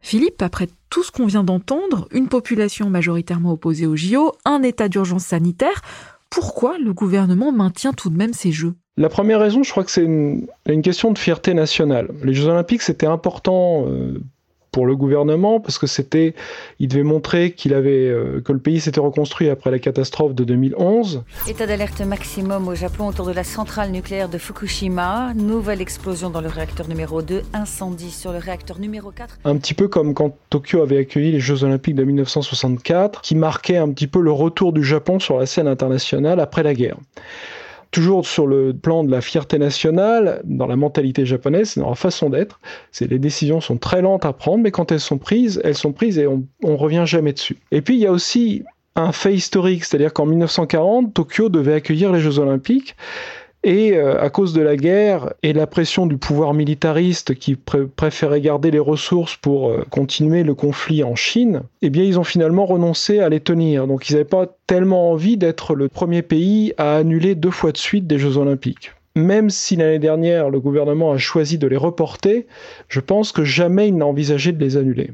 Philippe, 0.00 0.42
après 0.42 0.68
tout 0.90 1.02
ce 1.02 1.10
qu'on 1.10 1.26
vient 1.26 1.44
d'entendre, 1.44 2.06
une 2.10 2.28
population 2.28 2.90
majoritairement 2.90 3.52
opposée 3.52 3.86
aux 3.86 3.96
JO, 3.96 4.32
un 4.44 4.62
état 4.62 4.88
d'urgence 4.88 5.24
sanitaire, 5.24 5.80
pourquoi 6.28 6.76
le 6.78 6.92
gouvernement 6.92 7.52
maintient 7.52 7.92
tout 7.92 8.10
de 8.10 8.16
même 8.16 8.34
ces 8.34 8.52
jeux? 8.52 8.74
La 8.96 9.08
première 9.08 9.40
raison, 9.40 9.62
je 9.62 9.70
crois 9.70 9.84
que 9.84 9.90
c'est 9.90 10.04
une, 10.04 10.46
question 10.82 11.12
de 11.12 11.18
fierté 11.18 11.54
nationale. 11.54 12.10
Les 12.22 12.34
Jeux 12.34 12.46
Olympiques, 12.46 12.82
c'était 12.82 13.06
important 13.06 13.86
euh, 13.86 14.20
pour 14.72 14.86
le 14.86 14.96
gouvernement 14.96 15.60
parce 15.60 15.78
que 15.78 15.86
c'était, 15.86 16.34
il 16.80 16.88
devait 16.88 17.02
montrer 17.02 17.52
qu'il 17.52 17.74
avait 17.74 18.08
euh, 18.08 18.40
que 18.40 18.52
le 18.52 18.58
pays 18.58 18.80
s'était 18.80 19.00
reconstruit 19.00 19.50
après 19.50 19.70
la 19.70 19.78
catastrophe 19.78 20.34
de 20.34 20.44
2011. 20.44 21.22
État 21.46 21.66
d'alerte 21.66 22.00
maximum 22.00 22.66
au 22.68 22.74
Japon 22.74 23.06
autour 23.06 23.26
de 23.26 23.32
la 23.32 23.44
centrale 23.44 23.90
nucléaire 23.90 24.30
de 24.30 24.38
Fukushima. 24.38 25.34
Nouvelle 25.34 25.82
explosion 25.82 26.30
dans 26.30 26.40
le 26.40 26.48
réacteur 26.48 26.88
numéro 26.88 27.20
2, 27.20 27.42
incendie 27.52 28.10
sur 28.10 28.32
le 28.32 28.38
réacteur 28.38 28.78
numéro 28.78 29.10
4. 29.10 29.40
Un 29.44 29.56
petit 29.58 29.74
peu 29.74 29.88
comme 29.88 30.14
quand 30.14 30.34
Tokyo 30.48 30.80
avait 30.80 30.98
accueilli 30.98 31.32
les 31.32 31.40
Jeux 31.40 31.64
Olympiques 31.64 31.94
de 31.94 32.04
1964, 32.04 33.20
qui 33.20 33.34
marquait 33.34 33.76
un 33.76 33.90
petit 33.90 34.06
peu 34.06 34.20
le 34.20 34.32
retour 34.32 34.72
du 34.72 34.82
Japon 34.82 35.20
sur 35.20 35.38
la 35.38 35.44
scène 35.44 35.68
internationale 35.68 36.40
après 36.40 36.62
la 36.62 36.72
guerre 36.72 36.96
toujours 37.92 38.26
sur 38.26 38.46
le 38.46 38.72
plan 38.72 39.04
de 39.04 39.10
la 39.10 39.20
fierté 39.20 39.58
nationale, 39.58 40.40
dans 40.44 40.66
la 40.66 40.76
mentalité 40.76 41.24
japonaise, 41.24 41.76
dans 41.78 41.86
leur 41.86 41.98
façon 41.98 42.30
d'être, 42.30 42.58
c'est 42.90 43.08
les 43.08 43.18
décisions 43.18 43.60
sont 43.60 43.76
très 43.76 44.02
lentes 44.02 44.24
à 44.24 44.32
prendre, 44.32 44.64
mais 44.64 44.72
quand 44.72 44.90
elles 44.90 45.00
sont 45.00 45.18
prises, 45.18 45.60
elles 45.62 45.76
sont 45.76 45.92
prises 45.92 46.18
et 46.18 46.26
on, 46.26 46.44
on 46.64 46.76
revient 46.76 47.04
jamais 47.06 47.32
dessus. 47.32 47.58
Et 47.70 47.82
puis 47.82 47.94
il 47.94 48.00
y 48.00 48.06
a 48.06 48.12
aussi 48.12 48.64
un 48.96 49.12
fait 49.12 49.34
historique, 49.34 49.84
c'est-à-dire 49.84 50.12
qu'en 50.12 50.26
1940, 50.26 51.14
Tokyo 51.14 51.48
devait 51.48 51.74
accueillir 51.74 52.12
les 52.12 52.20
Jeux 52.20 52.38
Olympiques. 52.38 52.96
Et 53.64 53.96
euh, 53.96 54.20
à 54.20 54.28
cause 54.28 54.52
de 54.52 54.60
la 54.60 54.76
guerre 54.76 55.34
et 55.44 55.52
la 55.52 55.68
pression 55.68 56.06
du 56.06 56.16
pouvoir 56.16 56.52
militariste 56.52 57.36
qui 57.36 57.54
préférait 57.54 58.40
garder 58.40 58.72
les 58.72 58.80
ressources 58.80 59.36
pour 59.36 59.68
euh, 59.68 59.84
continuer 59.88 60.42
le 60.42 60.54
conflit 60.54 61.04
en 61.04 61.14
Chine, 61.14 61.62
eh 61.80 61.90
bien 61.90 62.02
ils 62.02 62.18
ont 62.18 62.24
finalement 62.24 62.66
renoncé 62.66 63.20
à 63.20 63.28
les 63.28 63.38
tenir. 63.38 63.86
Donc 63.86 64.10
ils 64.10 64.14
n'avaient 64.14 64.24
pas 64.24 64.46
tellement 64.66 65.12
envie 65.12 65.36
d'être 65.36 65.76
le 65.76 65.88
premier 65.88 66.22
pays 66.22 66.74
à 66.76 66.96
annuler 66.96 67.36
deux 67.36 67.52
fois 67.52 67.70
de 67.70 67.78
suite 67.78 68.08
des 68.08 68.18
Jeux 68.18 68.36
olympiques. 68.36 68.92
Même 69.14 69.48
si 69.48 69.76
l'année 69.76 70.00
dernière 70.00 70.50
le 70.50 70.58
gouvernement 70.58 71.12
a 71.12 71.18
choisi 71.18 71.56
de 71.58 71.68
les 71.68 71.76
reporter, 71.76 72.46
je 72.88 72.98
pense 72.98 73.30
que 73.30 73.44
jamais 73.44 73.88
il 73.88 73.96
n'a 73.96 74.06
envisagé 74.06 74.50
de 74.50 74.58
les 74.58 74.76
annuler. 74.76 75.10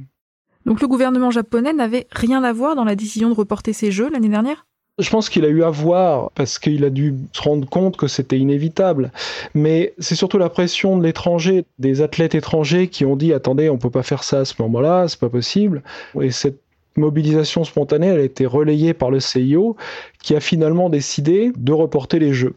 Donc 0.64 0.80
le 0.80 0.88
gouvernement 0.88 1.30
japonais 1.30 1.74
n'avait 1.74 2.06
rien 2.10 2.42
à 2.44 2.52
voir 2.52 2.76
dans 2.76 2.84
la 2.84 2.94
décision 2.94 3.28
de 3.28 3.34
reporter 3.34 3.74
ces 3.74 3.90
Jeux 3.90 4.08
l'année 4.10 4.28
dernière? 4.28 4.66
Je 4.98 5.10
pense 5.10 5.28
qu'il 5.28 5.44
a 5.44 5.48
eu 5.48 5.62
à 5.62 5.70
voir 5.70 6.30
parce 6.34 6.58
qu'il 6.58 6.84
a 6.84 6.90
dû 6.90 7.14
se 7.32 7.42
rendre 7.42 7.68
compte 7.68 7.96
que 7.96 8.08
c'était 8.08 8.38
inévitable. 8.38 9.12
Mais 9.54 9.94
c'est 9.98 10.14
surtout 10.14 10.38
la 10.38 10.48
pression 10.48 10.96
de 10.96 11.04
l'étranger, 11.04 11.64
des 11.78 12.02
athlètes 12.02 12.34
étrangers 12.34 12.88
qui 12.88 13.04
ont 13.04 13.16
dit 13.16 13.32
attendez, 13.32 13.70
on 13.70 13.78
peut 13.78 13.90
pas 13.90 14.02
faire 14.02 14.24
ça 14.24 14.40
à 14.40 14.44
ce 14.44 14.54
moment-là, 14.60 15.06
c'est 15.08 15.20
pas 15.20 15.28
possible. 15.28 15.82
Et 16.20 16.30
cette 16.30 16.60
mobilisation 16.96 17.64
spontanée, 17.64 18.08
elle 18.08 18.20
a 18.20 18.24
été 18.24 18.44
relayée 18.44 18.92
par 18.92 19.10
le 19.10 19.20
CIO 19.20 19.76
qui 20.22 20.34
a 20.34 20.40
finalement 20.40 20.90
décidé 20.90 21.52
de 21.56 21.72
reporter 21.72 22.18
les 22.18 22.32
Jeux. 22.32 22.54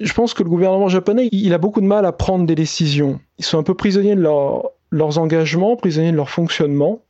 Je 0.00 0.12
pense 0.12 0.34
que 0.34 0.42
le 0.42 0.50
gouvernement 0.50 0.88
japonais, 0.88 1.28
il 1.32 1.54
a 1.54 1.58
beaucoup 1.58 1.80
de 1.80 1.86
mal 1.86 2.04
à 2.04 2.12
prendre 2.12 2.46
des 2.46 2.54
décisions. 2.54 3.20
Ils 3.38 3.44
sont 3.44 3.58
un 3.58 3.62
peu 3.62 3.74
prisonniers 3.74 4.16
de 4.16 4.22
leurs 4.90 5.18
engagements, 5.18 5.76
prisonniers 5.76 6.12
de 6.12 6.16
leur 6.16 6.30
fonctionnement. 6.30 7.00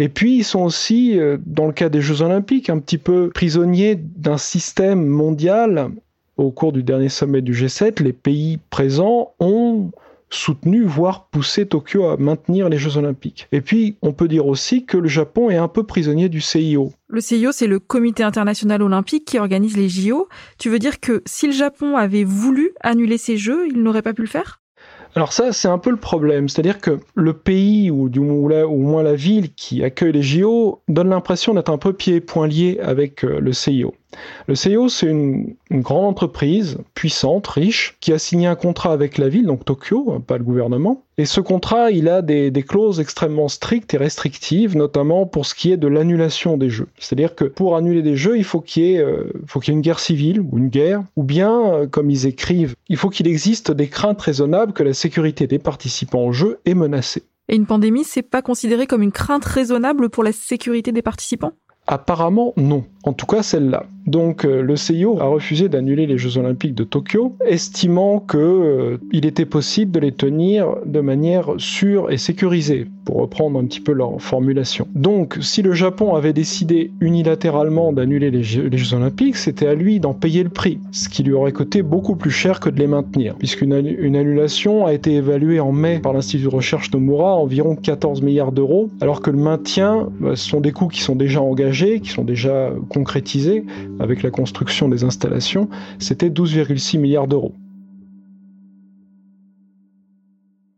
Et 0.00 0.08
puis, 0.08 0.38
ils 0.38 0.44
sont 0.44 0.62
aussi, 0.62 1.20
euh, 1.20 1.36
dans 1.44 1.66
le 1.66 1.74
cas 1.74 1.90
des 1.90 2.00
Jeux 2.00 2.22
Olympiques, 2.22 2.70
un 2.70 2.78
petit 2.78 2.96
peu 2.96 3.28
prisonniers 3.28 3.96
d'un 3.96 4.38
système 4.38 5.04
mondial. 5.04 5.90
Au 6.38 6.50
cours 6.50 6.72
du 6.72 6.82
dernier 6.82 7.10
sommet 7.10 7.42
du 7.42 7.52
G7, 7.52 8.02
les 8.02 8.14
pays 8.14 8.58
présents 8.70 9.34
ont 9.40 9.90
soutenu, 10.30 10.84
voire 10.84 11.26
poussé 11.26 11.66
Tokyo 11.66 12.06
à 12.06 12.16
maintenir 12.16 12.70
les 12.70 12.78
Jeux 12.78 12.96
Olympiques. 12.96 13.46
Et 13.52 13.60
puis, 13.60 13.96
on 14.00 14.14
peut 14.14 14.26
dire 14.26 14.46
aussi 14.46 14.86
que 14.86 14.96
le 14.96 15.08
Japon 15.08 15.50
est 15.50 15.56
un 15.56 15.68
peu 15.68 15.82
prisonnier 15.82 16.30
du 16.30 16.40
CIO. 16.40 16.92
Le 17.08 17.20
CIO, 17.20 17.52
c'est 17.52 17.66
le 17.66 17.78
Comité 17.78 18.22
international 18.22 18.80
olympique 18.80 19.26
qui 19.26 19.38
organise 19.38 19.76
les 19.76 19.90
JO. 19.90 20.28
Tu 20.56 20.70
veux 20.70 20.78
dire 20.78 21.00
que 21.00 21.22
si 21.26 21.46
le 21.46 21.52
Japon 21.52 21.98
avait 21.98 22.24
voulu 22.24 22.72
annuler 22.80 23.18
ces 23.18 23.36
Jeux, 23.36 23.66
il 23.68 23.82
n'aurait 23.82 24.00
pas 24.00 24.14
pu 24.14 24.22
le 24.22 24.28
faire? 24.28 24.62
Alors 25.16 25.32
ça, 25.32 25.52
c'est 25.52 25.68
un 25.68 25.78
peu 25.78 25.90
le 25.90 25.96
problème. 25.96 26.48
C'est-à-dire 26.48 26.78
que 26.78 27.00
le 27.14 27.32
pays, 27.32 27.90
ou 27.90 28.08
du 28.08 28.20
moins, 28.20 28.62
au 28.62 28.76
moins 28.76 29.02
la 29.02 29.14
ville 29.14 29.52
qui 29.54 29.82
accueille 29.82 30.12
les 30.12 30.22
JO, 30.22 30.82
donne 30.88 31.10
l'impression 31.10 31.54
d'être 31.54 31.70
un 31.70 31.78
peu 31.78 31.92
pied 31.92 32.16
et 32.16 32.20
poing 32.20 32.46
lié 32.46 32.78
avec 32.80 33.24
euh, 33.24 33.40
le 33.40 33.52
CIO. 33.52 33.94
Le 34.46 34.54
CIO, 34.54 34.88
c'est 34.88 35.06
une, 35.06 35.54
grande 35.70 36.04
entreprise 36.04 36.78
puissante, 36.94 37.46
riche, 37.46 37.96
qui 38.00 38.12
a 38.12 38.18
signé 38.18 38.46
un 38.46 38.56
contrat 38.56 38.92
avec 38.92 39.18
la 39.18 39.28
ville, 39.28 39.46
donc 39.46 39.64
Tokyo, 39.64 40.18
pas 40.26 40.38
le 40.38 40.44
gouvernement. 40.44 41.04
Et 41.16 41.26
ce 41.26 41.40
contrat, 41.40 41.90
il 41.90 42.08
a 42.08 42.22
des, 42.22 42.50
clauses 42.66 42.98
extrêmement 42.98 43.48
strictes 43.48 43.94
et 43.94 43.98
restrictives, 43.98 44.76
notamment 44.76 45.26
pour 45.26 45.46
ce 45.46 45.54
qui 45.54 45.70
est 45.70 45.76
de 45.76 45.86
l'annulation 45.86 46.56
des 46.56 46.70
jeux. 46.70 46.88
C'est-à-dire 46.98 47.34
que 47.34 47.44
pour 47.44 47.76
annuler 47.76 48.02
des 48.02 48.16
jeux, 48.16 48.36
il 48.36 48.44
faut 48.44 48.60
qu'il 48.60 48.82
y, 48.84 48.94
ait, 48.94 48.98
euh, 48.98 49.30
une 49.68 49.80
guerre 49.80 50.00
civile 50.00 50.40
ou 50.40 50.58
une 50.58 50.68
guerre, 50.68 51.02
ou 51.16 51.22
bien, 51.22 51.74
euh, 51.74 51.86
comme 51.86 52.10
ils 52.10 52.26
écrivent, 52.26 52.74
il 52.88 52.96
faut 52.96 53.10
qu'il 53.10 53.28
existe 53.28 53.70
des 53.70 53.88
craintes 53.88 54.20
raisonnables 54.20 54.72
que 54.72 54.82
la 54.82 54.94
sécurité 54.94 55.46
des 55.46 55.58
participants 55.58 56.24
au 56.24 56.32
jeu 56.32 56.58
est 56.64 56.74
menacée. 56.74 57.22
Et 57.48 57.56
une 57.56 57.66
pandémie, 57.66 58.04
c'est 58.04 58.22
pas 58.22 58.42
considéré 58.42 58.86
comme 58.86 59.02
une 59.02 59.12
crainte 59.12 59.44
raisonnable 59.44 60.08
pour 60.08 60.22
la 60.22 60.32
sécurité 60.32 60.92
des 60.92 61.02
participants? 61.02 61.52
Apparemment 61.92 62.52
non, 62.56 62.84
en 63.02 63.12
tout 63.12 63.26
cas 63.26 63.42
celle-là. 63.42 63.86
Donc 64.06 64.44
euh, 64.44 64.62
le 64.62 64.76
CIO 64.76 65.18
a 65.20 65.24
refusé 65.24 65.68
d'annuler 65.68 66.06
les 66.06 66.18
Jeux 66.18 66.38
olympiques 66.38 66.74
de 66.74 66.84
Tokyo, 66.84 67.36
estimant 67.46 68.20
qu'il 68.20 68.40
euh, 68.40 68.96
était 69.12 69.44
possible 69.44 69.90
de 69.90 70.00
les 70.00 70.12
tenir 70.12 70.76
de 70.86 71.00
manière 71.00 71.54
sûre 71.58 72.10
et 72.10 72.16
sécurisée, 72.16 72.86
pour 73.04 73.16
reprendre 73.16 73.58
un 73.58 73.64
petit 73.64 73.80
peu 73.80 73.92
leur 73.92 74.20
formulation. 74.20 74.86
Donc 74.94 75.38
si 75.40 75.62
le 75.62 75.72
Japon 75.72 76.14
avait 76.14 76.32
décidé 76.32 76.92
unilatéralement 77.00 77.92
d'annuler 77.92 78.30
les, 78.30 78.42
Jeux 78.42 78.94
olympiques, 78.94 79.36
c'était 79.36 79.66
à 79.66 79.74
lui 79.74 80.00
d'en 80.00 80.14
payer 80.14 80.42
le 80.44 80.50
prix, 80.50 80.78
ce 80.92 81.08
qui 81.08 81.22
lui 81.22 81.32
aurait 81.32 81.52
coûté 81.52 81.82
beaucoup 81.82 82.16
plus 82.16 82.30
cher 82.30 82.60
que 82.60 82.70
de 82.70 82.78
les 82.78 82.86
maintenir, 82.86 83.34
puisqu'une 83.34 83.74
une 83.98 84.16
annulation 84.16 84.86
a 84.86 84.92
été 84.92 85.14
évaluée 85.14 85.60
en 85.60 85.72
mai 85.72 85.98
par 85.98 86.12
l'Institut 86.12 86.44
de 86.44 86.48
recherche 86.48 86.92
Nomura 86.92 87.32
à 87.32 87.34
environ 87.34 87.76
14 87.76 88.22
milliards 88.22 88.52
d'euros, 88.52 88.90
alors 89.00 89.20
que 89.20 89.30
le 89.30 89.38
maintien, 89.38 90.08
bah, 90.20 90.36
ce 90.36 90.48
sont 90.48 90.60
des 90.60 90.72
coûts 90.72 90.88
qui 90.88 91.00
sont 91.00 91.16
déjà 91.16 91.40
engagés 91.40 91.79
qui 92.00 92.10
sont 92.10 92.24
déjà 92.24 92.72
concrétisés 92.88 93.64
avec 93.98 94.22
la 94.22 94.30
construction 94.30 94.88
des 94.88 95.04
installations, 95.04 95.68
c'était 95.98 96.28
12,6 96.28 96.98
milliards 96.98 97.26
d'euros. 97.26 97.54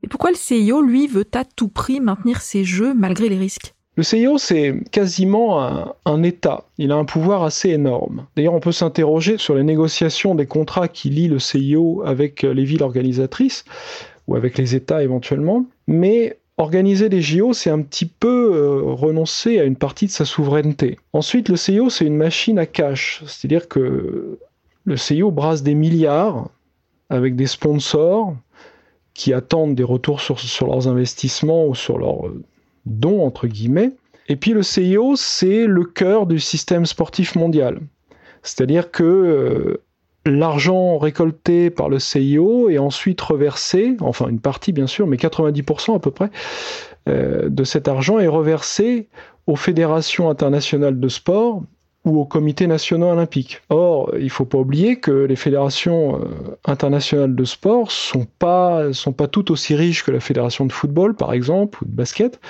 Et 0.03 0.09
pourquoi 0.09 0.31
le 0.31 0.37
CIO, 0.37 0.83
lui, 0.83 1.07
veut 1.07 1.27
à 1.35 1.45
tout 1.45 1.69
prix 1.69 2.01
maintenir 2.01 2.41
ces 2.41 2.65
jeux 2.65 2.95
malgré 2.95 3.29
les 3.29 3.39
risques? 3.39 3.75
Le 3.97 4.03
CIO, 4.03 4.39
c'est 4.39 4.75
quasiment 4.91 5.61
un, 6.07 6.23
État. 6.23 6.65
Il 6.79 6.93
a 6.93 6.97
un 6.97 7.05
pouvoir 7.05 7.43
assez 7.43 7.69
énorme. 7.69 8.27
D'ailleurs, 8.37 8.55
on 8.55 8.61
peut 8.61 8.73
s'interroger 8.73 9.37
sur 9.37 9.55
les 9.55 9.65
négociations 9.65 10.35
des 10.35 10.47
contrats 10.47 10.89
qui 10.89 11.11
lient 11.11 11.29
le 11.29 11.39
CIO 11.39 12.03
avec 12.07 12.43
les 12.43 12.65
villes 12.65 12.83
organisatrices, 12.83 13.65
ou 14.29 14.35
avec 14.35 14.57
les 14.57 14.75
États 14.75 15.03
éventuellement. 15.03 15.67
Mais 15.87 16.39
Organiser 16.59 17.09
les 17.09 17.23
JO, 17.23 17.55
c'est 17.55 17.71
un 17.71 17.81
petit 17.81 18.07
peu 18.07 18.53
euh, 18.55 18.83
renoncer 18.93 19.59
à 19.59 19.65
une 19.65 19.77
partie 19.77 20.07
de 20.07 20.11
sa 20.11 20.25
souveraineté. 20.25 20.99
Ensuite, 21.13 21.49
le 21.49 21.57
CIO, 21.57 21.89
c'est 21.89 22.05
une 22.05 22.17
machine 22.17 22.59
à 22.59 22.67
cash, 22.67 23.23
c'est-à-dire 23.27 23.69
que 23.69 24.39
le 24.85 24.97
CIO 24.97 25.31
brasse 25.31 25.63
des 25.63 25.75
milliards 25.75 26.51
avec 27.09 27.37
des 27.37 27.47
sponsors 27.47 28.35
qui 29.15 29.33
attendent 29.33 29.75
des 29.75 29.83
retours 29.83 30.21
sur, 30.21 30.67
leurs 30.67 30.89
investissements 30.89 31.67
ou 31.67 31.75
sur 31.75 31.99
leurs 31.99 32.27
euh, 32.27 32.43
dons, 32.87 33.25
entre 33.25 33.47
guillemets. 33.47 33.93
Et 34.29 34.37
puis 34.37 34.53
le 34.53 34.63
CIO, 34.63 35.17
c'est 35.17 35.67
le 35.67 35.85
cœur 35.85 36.27
du 36.27 36.39
système 36.39 36.87
sportif 36.87 37.35
mondial. 37.35 37.81
C'est-à-dire 38.43 38.91
que 38.91 39.03
euh, 39.03 39.83
l'argent 40.27 40.99
récolté 40.99 41.71
par 41.71 41.89
le 41.89 41.99
CIO 41.99 42.69
est 42.69 42.79
ensuite 42.79 43.21
reversé, 43.21 43.97
enfin 44.01 44.29
une 44.29 44.41
partie 44.41 44.73
bien 44.73 44.87
sûr, 44.87 45.07
mais 45.07 45.17
90% 45.17 45.97
à 45.97 45.99
peu 45.99 46.11
près 46.11 46.31
euh, 47.09 47.49
de 47.49 47.65
cet 47.65 47.89
argent 47.89 48.19
est 48.19 48.29
reversé 48.29 49.09
aux 49.47 49.57
fédérations 49.57 50.31
internationales 50.31 51.01
de 51.01 51.09
sport 51.09 51.63
ou 52.05 52.19
aux 52.21 52.25
comités 52.25 52.67
nationaux 52.67 53.11
olympiques. 53.11 53.63
Or, 53.71 54.13
il 54.17 54.25
ne 54.25 54.29
faut 54.29 54.45
pas 54.45 54.59
oublier 54.59 54.99
que 54.99 55.11
les 55.11 55.37
fédérations 55.37 56.17
euh, 56.17 56.59
internationales 56.65 57.35
de 57.35 57.45
sport 57.45 57.91
sont 57.91 58.27
pas 58.39 58.93
sont 58.93 59.13
pas 59.13 59.29
toutes 59.29 59.51
aussi 59.51 59.75
riches 59.75 60.05
que 60.05 60.11
la 60.11 60.21
fédération 60.21 60.67
de 60.67 60.73
football 60.73 61.15
par 61.15 61.33
exemple 61.33 61.83
ou 61.83 61.87
de 61.87 61.93
basket 61.93 62.41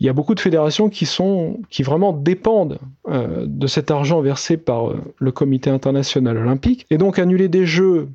il 0.00 0.06
y 0.06 0.08
a 0.08 0.12
beaucoup 0.12 0.34
de 0.34 0.40
fédérations 0.40 0.88
qui 0.88 1.06
sont 1.06 1.58
qui 1.70 1.82
vraiment 1.82 2.12
dépendent 2.12 2.78
euh, 3.08 3.44
de 3.46 3.66
cet 3.66 3.90
argent 3.90 4.20
versé 4.20 4.56
par 4.56 4.90
euh, 4.90 5.00
le 5.18 5.32
comité 5.32 5.70
international 5.70 6.36
olympique 6.36 6.86
et 6.90 6.98
donc 6.98 7.18
annuler 7.18 7.48
des 7.48 7.66
jeux 7.66 8.08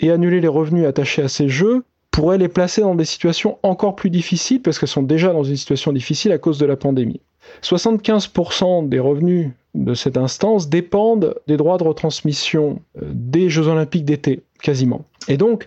et 0.00 0.10
annuler 0.10 0.40
les 0.40 0.48
revenus 0.48 0.86
attachés 0.86 1.22
à 1.22 1.28
ces 1.28 1.48
jeux 1.48 1.84
pourrait 2.10 2.38
les 2.38 2.48
placer 2.48 2.80
dans 2.82 2.94
des 2.94 3.04
situations 3.04 3.58
encore 3.62 3.96
plus 3.96 4.10
difficiles 4.10 4.60
parce 4.60 4.78
qu'elles 4.78 4.88
sont 4.88 5.02
déjà 5.02 5.32
dans 5.32 5.44
une 5.44 5.56
situation 5.56 5.92
difficile 5.92 6.32
à 6.32 6.38
cause 6.38 6.58
de 6.58 6.66
la 6.66 6.76
pandémie. 6.76 7.20
75% 7.62 8.88
des 8.88 8.98
revenus 8.98 9.50
de 9.74 9.94
cette 9.94 10.16
instance 10.16 10.68
dépendent 10.68 11.36
des 11.46 11.56
droits 11.56 11.78
de 11.78 11.84
retransmission 11.84 12.80
euh, 13.00 13.06
des 13.12 13.48
Jeux 13.48 13.68
olympiques 13.68 14.04
d'été, 14.04 14.42
quasiment. 14.60 15.04
Et 15.28 15.36
donc, 15.36 15.66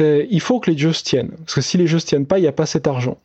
il 0.00 0.40
faut 0.40 0.60
que 0.60 0.70
les 0.70 0.78
Jeux 0.78 0.92
se 0.92 1.04
tiennent. 1.04 1.30
Parce 1.38 1.54
que 1.54 1.60
si 1.60 1.76
les 1.76 1.86
Jeux 1.86 1.98
se 1.98 2.06
tiennent 2.06 2.26
pas, 2.26 2.38
il 2.38 2.42
n'y 2.42 2.48
a 2.48 2.52
pas 2.52 2.66
cet 2.66 2.86
argent. 2.86 3.18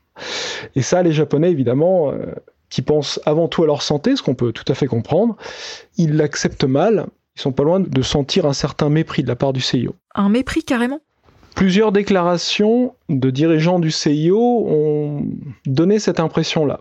Et 0.75 0.81
ça, 0.81 1.03
les 1.03 1.11
Japonais, 1.11 1.51
évidemment, 1.51 2.11
euh, 2.11 2.33
qui 2.69 2.81
pensent 2.81 3.19
avant 3.25 3.47
tout 3.47 3.63
à 3.63 3.65
leur 3.65 3.81
santé, 3.81 4.15
ce 4.15 4.23
qu'on 4.23 4.35
peut 4.35 4.51
tout 4.51 4.65
à 4.67 4.75
fait 4.75 4.87
comprendre, 4.87 5.35
ils 5.97 6.15
l'acceptent 6.15 6.65
mal. 6.65 7.07
Ils 7.35 7.41
sont 7.41 7.51
pas 7.51 7.63
loin 7.63 7.79
de 7.79 8.01
sentir 8.01 8.45
un 8.45 8.53
certain 8.53 8.89
mépris 8.89 9.23
de 9.23 9.27
la 9.27 9.35
part 9.35 9.53
du 9.53 9.61
CIO. 9.61 9.95
Un 10.15 10.29
mépris 10.29 10.63
carrément? 10.63 10.99
Plusieurs 11.55 11.91
déclarations 11.91 12.93
de 13.09 13.29
dirigeants 13.29 13.79
du 13.79 13.91
CIO 13.91 14.65
ont 14.67 15.25
donné 15.65 15.99
cette 15.99 16.19
impression-là. 16.19 16.79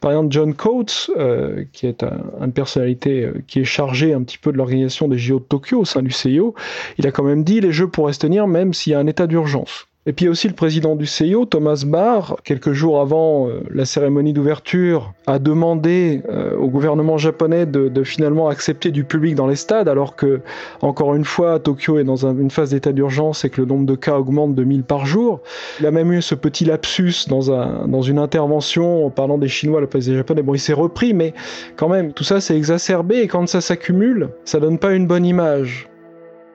Par 0.00 0.12
exemple, 0.12 0.28
John 0.30 0.54
Coates, 0.54 1.10
euh, 1.16 1.64
qui 1.72 1.86
est 1.86 2.04
une 2.40 2.52
personnalité 2.52 3.24
euh, 3.24 3.42
qui 3.46 3.60
est 3.60 3.64
chargée 3.64 4.12
un 4.12 4.22
petit 4.22 4.38
peu 4.38 4.52
de 4.52 4.56
l'organisation 4.56 5.08
des 5.08 5.18
JO 5.18 5.40
de 5.40 5.44
Tokyo 5.44 5.80
au 5.80 5.84
sein 5.84 6.02
du 6.02 6.12
CIO, 6.12 6.54
il 6.98 7.06
a 7.06 7.12
quand 7.12 7.24
même 7.24 7.42
dit 7.42 7.60
les 7.60 7.72
Jeux 7.72 7.88
pourraient 7.88 8.12
se 8.12 8.20
tenir 8.20 8.46
même 8.46 8.72
s'il 8.72 8.92
y 8.92 8.94
a 8.94 8.98
un 8.98 9.06
état 9.06 9.26
d'urgence. 9.26 9.86
Et 10.10 10.12
puis 10.12 10.28
aussi 10.28 10.48
le 10.48 10.54
président 10.54 10.96
du 10.96 11.06
CIO, 11.06 11.44
Thomas 11.44 11.84
Barr, 11.86 12.34
quelques 12.42 12.72
jours 12.72 13.00
avant 13.00 13.46
euh, 13.46 13.60
la 13.72 13.84
cérémonie 13.84 14.32
d'ouverture, 14.32 15.12
a 15.28 15.38
demandé 15.38 16.22
euh, 16.28 16.56
au 16.56 16.66
gouvernement 16.66 17.16
japonais 17.16 17.64
de, 17.64 18.02
finalement 18.02 18.48
accepter 18.48 18.90
du 18.90 19.04
public 19.04 19.36
dans 19.36 19.46
les 19.46 19.54
stades, 19.54 19.86
alors 19.86 20.16
que, 20.16 20.40
encore 20.82 21.14
une 21.14 21.24
fois, 21.24 21.60
Tokyo 21.60 22.00
est 22.00 22.02
dans 22.02 22.26
une 22.26 22.50
phase 22.50 22.70
d'état 22.70 22.90
d'urgence 22.90 23.44
et 23.44 23.50
que 23.50 23.60
le 23.60 23.68
nombre 23.68 23.86
de 23.86 23.94
cas 23.94 24.18
augmente 24.18 24.56
de 24.56 24.64
1000 24.64 24.82
par 24.82 25.06
jour. 25.06 25.42
Il 25.78 25.86
a 25.86 25.92
même 25.92 26.10
eu 26.12 26.20
ce 26.22 26.34
petit 26.34 26.64
lapsus 26.64 27.28
dans, 27.28 27.52
un, 27.52 27.86
dans 27.86 28.02
une 28.02 28.18
intervention 28.18 29.06
en 29.06 29.10
parlant 29.10 29.38
des 29.38 29.46
Chinois, 29.46 29.80
le 29.80 29.86
président 29.86 30.16
japonais. 30.16 30.42
Bon, 30.42 30.54
il 30.54 30.58
s'est 30.58 30.72
repris, 30.72 31.14
mais 31.14 31.34
quand 31.76 31.88
même, 31.88 32.12
tout 32.12 32.24
ça 32.24 32.40
s'est 32.40 32.56
exacerbé 32.56 33.20
et 33.20 33.28
quand 33.28 33.48
ça 33.48 33.60
s'accumule, 33.60 34.30
ça 34.44 34.58
donne 34.58 34.78
pas 34.78 34.92
une 34.92 35.06
bonne 35.06 35.24
image. 35.24 35.89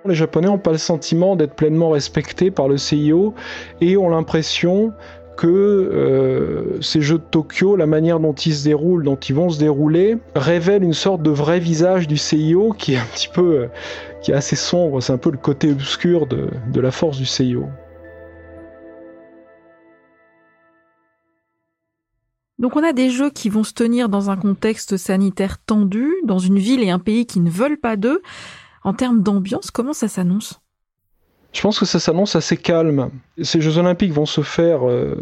Les 0.07 0.13
Japonais 0.13 0.47
n'ont 0.47 0.59
pas 0.59 0.71
le 0.71 0.77
sentiment 0.77 1.35
d'être 1.35 1.55
pleinement 1.55 1.89
respectés 1.89 2.51
par 2.51 2.67
le 2.67 2.77
CIO 2.77 3.33
et 3.81 3.97
ont 3.97 4.09
l'impression 4.09 4.93
que 5.35 5.47
euh, 5.47 6.79
ces 6.81 7.01
Jeux 7.01 7.17
de 7.17 7.24
Tokyo, 7.24 7.75
la 7.75 7.88
manière 7.88 8.19
dont 8.19 8.33
ils 8.33 8.53
se 8.53 8.63
déroulent, 8.63 9.03
dont 9.03 9.15
ils 9.15 9.35
vont 9.35 9.50
se 9.50 9.59
dérouler, 9.59 10.17
révèlent 10.35 10.83
une 10.83 10.93
sorte 10.93 11.24
de 11.24 11.31
vrai 11.31 11.59
visage 11.59 12.07
du 12.07 12.17
CIO 12.17 12.74
qui 12.77 12.93
est 12.93 12.97
un 12.97 13.05
petit 13.05 13.29
peu, 13.33 13.62
euh, 13.62 13.67
qui 14.21 14.31
est 14.31 14.35
assez 14.35 14.55
sombre. 14.55 15.01
C'est 15.01 15.13
un 15.13 15.17
peu 15.17 15.31
le 15.31 15.38
côté 15.38 15.71
obscur 15.71 16.27
de 16.27 16.79
la 16.79 16.91
force 16.91 17.17
du 17.17 17.25
CIO. 17.25 17.65
Donc 22.57 22.77
on 22.77 22.83
a 22.83 22.93
des 22.93 23.09
jeux 23.09 23.31
qui 23.31 23.50
vont 23.50 23.63
se 23.63 23.74
tenir 23.74 24.07
dans 24.07 24.29
un 24.29 24.38
contexte 24.38 24.97
sanitaire 24.97 25.57
tendu, 25.57 26.09
dans 26.24 26.39
une 26.39 26.57
ville 26.57 26.83
et 26.83 26.89
un 26.89 27.00
pays 27.00 27.25
qui 27.25 27.41
ne 27.41 27.50
veulent 27.50 27.79
pas 27.79 27.97
d'eux. 27.97 28.21
En 28.86 28.94
termes 28.94 29.24
d'ambiance, 29.24 29.72
comment 29.72 29.94
ça 29.94 30.08
s'annonce? 30.08 30.62
Je 31.54 31.62
pense 31.62 31.80
que 31.80 31.86
ça 31.86 32.00
s'annonce 32.00 32.36
assez 32.36 32.56
calme. 32.56 33.10
Ces 33.42 33.60
Jeux 33.60 33.80
olympiques 33.80 34.12
vont 34.12 34.27
se 34.27 34.42
faire 34.42 34.88
euh, 34.88 35.15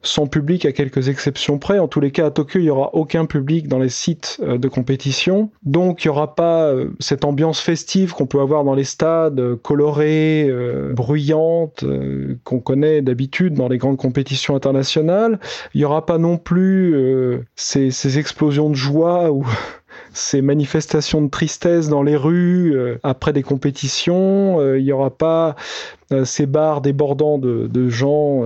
sans 0.00 0.28
public 0.28 0.64
à 0.64 0.70
quelques 0.70 1.08
exceptions 1.08 1.58
près. 1.58 1.80
En 1.80 1.88
tous 1.88 1.98
les 1.98 2.12
cas, 2.12 2.26
à 2.26 2.30
Tokyo, 2.30 2.60
il 2.60 2.64
n'y 2.64 2.70
aura 2.70 2.94
aucun 2.94 3.26
public 3.26 3.66
dans 3.66 3.80
les 3.80 3.88
sites 3.88 4.38
euh, 4.44 4.58
de 4.58 4.68
compétition. 4.68 5.50
Donc, 5.64 6.04
il 6.04 6.06
n'y 6.06 6.12
aura 6.12 6.36
pas 6.36 6.68
euh, 6.68 6.90
cette 7.00 7.24
ambiance 7.24 7.58
festive 7.58 8.12
qu'on 8.12 8.26
peut 8.26 8.40
avoir 8.40 8.62
dans 8.62 8.74
les 8.74 8.84
stades, 8.84 9.56
colorée, 9.56 10.48
bruyante, 10.92 11.84
qu'on 12.44 12.60
connaît 12.60 13.02
d'habitude 13.02 13.54
dans 13.54 13.66
les 13.66 13.78
grandes 13.78 13.96
compétitions 13.96 14.54
internationales. 14.54 15.40
Il 15.74 15.78
n'y 15.78 15.84
aura 15.84 16.06
pas 16.06 16.18
non 16.18 16.38
plus 16.38 16.94
ces, 17.56 17.90
ces, 17.90 18.20
explosions 18.20 18.70
de 18.70 18.76
joie 18.76 19.32
ou 19.32 19.44
ces 20.14 20.40
manifestations 20.42 21.20
de 21.20 21.28
tristesse 21.28 21.88
dans 21.88 22.02
les 22.02 22.16
rues 22.16 22.74
euh, 22.74 22.98
après 23.02 23.32
des 23.32 23.42
compétitions. 23.42 24.60
Euh, 24.60 24.78
il 24.78 24.84
n'y 24.84 24.92
aura 24.92 25.10
pas 25.10 25.56
euh, 26.12 26.24
ces 26.24 26.46
bars 26.46 26.80
débordants 26.80 27.38
de, 27.38 27.88
gens 27.88 28.44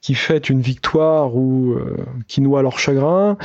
qui 0.00 0.14
fêtent 0.14 0.48
une 0.48 0.60
victoire 0.60 1.36
ou 1.36 1.76
qui 2.26 2.40
noient 2.40 2.62
leur 2.62 2.78
chagrin, 2.78 3.36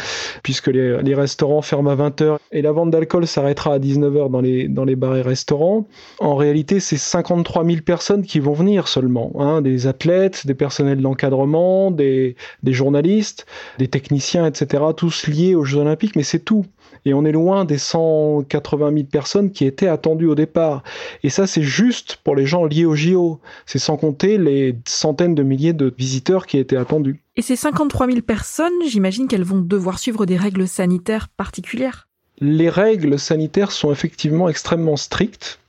puisque 0.42 0.68
les, 0.68 1.16
restaurants 1.16 1.62
ferment 1.62 1.90
à 1.90 1.96
20h 1.96 2.38
et 2.52 2.62
la 2.62 2.72
vente 2.72 2.92
d'alcool 2.92 3.28
s'arrêtera 3.28 3.74
à 3.74 3.80
19h 3.80 4.32
dans 4.32 4.42
les, 4.42 4.68
dans 4.68 4.86
les 4.86 4.96
bars 4.96 5.18
et 5.18 5.22
restaurants. 5.22 5.88
En 6.20 6.36
réalité, 6.36 6.80
c'est 6.80 6.98
53 6.98 7.66
000 7.66 7.78
personnes 7.82 8.24
qui 8.24 8.40
vont 8.40 8.54
venir 8.54 8.88
seulement, 8.88 9.34
hein, 9.40 9.62
des 9.62 9.88
athlètes, 9.88 10.48
des 10.48 10.54
personnels 10.54 11.02
d'encadrement, 11.02 11.92
des 11.92 12.36
journalistes, 12.66 13.46
des 13.80 13.88
techniciens, 13.88 14.46
etc., 14.46 14.84
tous 14.96 15.28
liés 15.28 15.56
aux 15.56 15.66
Jeux 15.66 15.80
olympiques, 15.80 16.16
mais 16.16 16.24
c'est 16.24 16.40
tout. 16.40 16.66
Et 17.08 17.14
on 17.14 17.24
est 17.24 17.32
loin 17.32 17.64
des 17.64 17.78
180 17.78 18.92
000 18.92 19.06
personnes 19.06 19.52
qui 19.52 19.64
étaient 19.64 19.88
attendues 19.88 20.28
au 20.28 20.36
départ. 20.36 20.84
Et 21.24 21.30
ça, 21.30 21.48
c'est 21.48 21.62
juste 21.62 22.18
pour 22.22 22.36
les 22.36 22.46
gens 22.46 22.66
liés 22.66 22.84
au 22.84 22.96
JO. 22.96 23.40
C'est 23.66 23.80
sans 23.80 23.96
compter 23.96 24.38
les 24.38 24.76
centaines 24.86 25.34
de 25.34 25.42
milliers 25.42 25.72
de 25.72 25.94
visiteurs 25.98 26.46
qui 26.46 26.58
étaient 26.58 26.76
attendus. 26.76 27.22
Et 27.38 27.42
ces 27.42 27.56
53 27.56 28.08
000 28.08 28.22
personnes, 28.24 28.74
j'imagine 28.86 29.30
qu'elles 29.30 29.46
vont 29.46 29.62
devoir 29.62 30.00
suivre 30.00 30.26
des 30.26 30.36
règles 30.36 30.68
sanitaires 30.68 31.30
particulières. 31.30 32.10
Les 32.42 32.70
règles 32.70 33.18
sanitaires 33.18 33.72
sont 33.72 33.94
effectivement 33.94 34.50
extrêmement 34.50 34.98
strictes. 34.98 35.60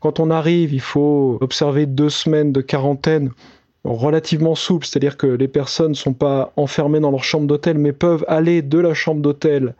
Quand 0.00 0.18
on 0.18 0.32
arrive, 0.32 0.74
il 0.74 0.80
faut 0.80 1.38
observer 1.40 1.86
deux 1.86 2.10
semaines 2.10 2.50
de 2.50 2.60
quarantaine 2.60 3.30
relativement 3.84 4.54
souple, 4.54 4.86
c'est-à-dire 4.86 5.16
que 5.16 5.26
les 5.26 5.48
personnes 5.48 5.90
ne 5.90 5.96
sont 5.96 6.12
pas 6.12 6.52
enfermées 6.56 7.00
dans 7.00 7.10
leur 7.10 7.24
chambre 7.24 7.46
d'hôtel, 7.46 7.78
mais 7.78 7.92
peuvent 7.92 8.24
aller 8.28 8.62
de 8.62 8.78
la 8.78 8.94
chambre 8.94 9.20
d'hôtel 9.20 9.74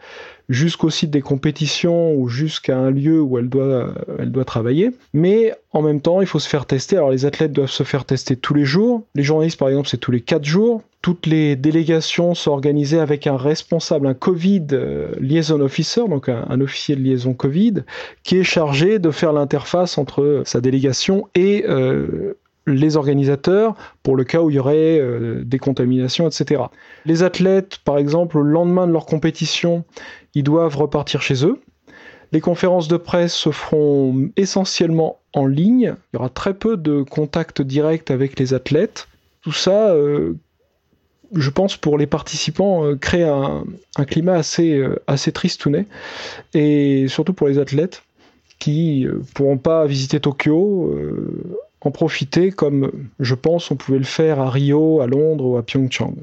jusqu'au 0.49 0.91
site 0.91 1.11
des 1.11 1.21
compétitions 1.21 2.15
ou 2.15 2.29
jusqu'à 2.29 2.77
un 2.77 2.91
lieu 2.91 3.21
où 3.21 3.39
elle 3.39 3.49
doit, 3.49 3.95
elle 4.19 4.33
doit 4.33 4.45
travailler. 4.45 4.91
Mais 5.13 5.55
en 5.73 5.83
même 5.83 6.01
temps, 6.01 6.21
il 6.21 6.27
faut 6.27 6.39
se 6.39 6.49
faire 6.49 6.67
tester. 6.67 6.97
Alors 6.97 7.11
les 7.11 7.25
athlètes 7.25 7.53
doivent 7.53 7.71
se 7.71 7.85
faire 7.85 8.05
tester 8.05 8.37
tous 8.37 8.55
les 8.55 8.65
jours. 8.65 9.03
Les 9.15 9.23
journalistes, 9.23 9.59
par 9.59 9.69
exemple, 9.69 9.89
c'est 9.89 9.99
tous 9.99 10.13
les 10.13 10.21
quatre 10.21 10.45
jours. 10.45 10.83
Toutes 11.01 11.27
les 11.27 11.57
délégations 11.57 12.35
sont 12.35 12.53
organisées 12.53 13.01
avec 13.01 13.27
un 13.27 13.37
responsable, 13.37 14.07
un 14.07 14.15
Covid 14.15 14.67
euh, 14.73 15.09
liaison 15.21 15.61
officer, 15.61 16.03
donc 16.09 16.29
un, 16.29 16.61
officier 16.61 16.95
de 16.95 17.01
liaison 17.01 17.35
Covid, 17.35 17.83
qui 18.23 18.39
est 18.39 18.45
chargé 18.45 19.01
de 19.01 19.11
faire 19.11 19.33
l'interface 19.33 19.99
entre 19.99 20.43
sa 20.45 20.61
délégation 20.61 21.29
et 21.35 21.65
euh, 21.69 22.35
les 22.67 22.97
organisateurs 22.97 23.75
pour 24.03 24.17
le 24.17 24.25
cas 24.25 24.41
où 24.41 24.51
il 24.51 24.57
y 24.57 24.59
aurait 24.59 24.99
euh, 24.99 25.43
des 25.45 25.59
contaminations, 25.59 26.29
etc. 26.29 26.63
Les 27.05 27.23
athlètes, 27.23 27.79
par 27.85 27.99
exemple, 27.99 28.39
le 28.39 28.51
lendemain 28.51 28.87
de 28.87 28.93
leur 28.93 29.07
compétition, 29.07 29.85
ils 30.35 30.45
doivent 30.45 30.77
repartir 30.77 31.23
chez 31.23 31.45
eux. 31.45 31.61
Les 32.31 32.41
conférences 32.41 32.89
de 32.89 32.97
presse 32.97 33.35
se 33.35 33.51
feront 33.51 34.31
essentiellement 34.37 35.19
en 35.35 35.47
ligne. 35.47 35.95
Il 36.13 36.17
y 36.17 36.19
aura 36.19 36.31
très 36.31 36.55
peu 36.55 36.77
de 36.77 37.03
contact 37.03 37.61
direct 37.61 38.11
avec 38.11 38.39
les 38.39 38.55
athlètes. 38.55 39.09
Tout 39.43 39.53
ça, 39.53 39.91
euh, 39.91 40.35
je 41.35 41.51
pense, 41.51 41.77
pour 41.77 41.99
les 41.99 42.07
participants, 42.07 42.87
euh, 42.87 42.97
crée 42.97 43.25
un, 43.25 43.65
climat 44.07 44.35
assez, 44.35 44.83
assez 45.07 45.33
tristounet. 45.33 45.87
Et 46.55 47.07
surtout 47.09 47.35
pour 47.35 47.49
les 47.49 47.59
athlètes 47.59 48.03
qui 48.59 49.07
pourront 49.35 49.59
pas 49.59 49.87
visiter 49.87 50.21
Tokyo 50.21 50.95
en 51.87 51.91
profiter 51.91 52.51
comme 52.51 52.91
je 53.21 53.35
pense 53.35 53.71
on 53.71 53.77
pouvait 53.77 53.99
le 53.99 54.05
faire 54.05 54.41
à 54.41 54.51
Rio, 54.51 55.01
à 55.01 55.07
Londres 55.07 55.45
ou 55.45 55.57
à 55.57 55.63
Pyeongchang. 55.63 56.15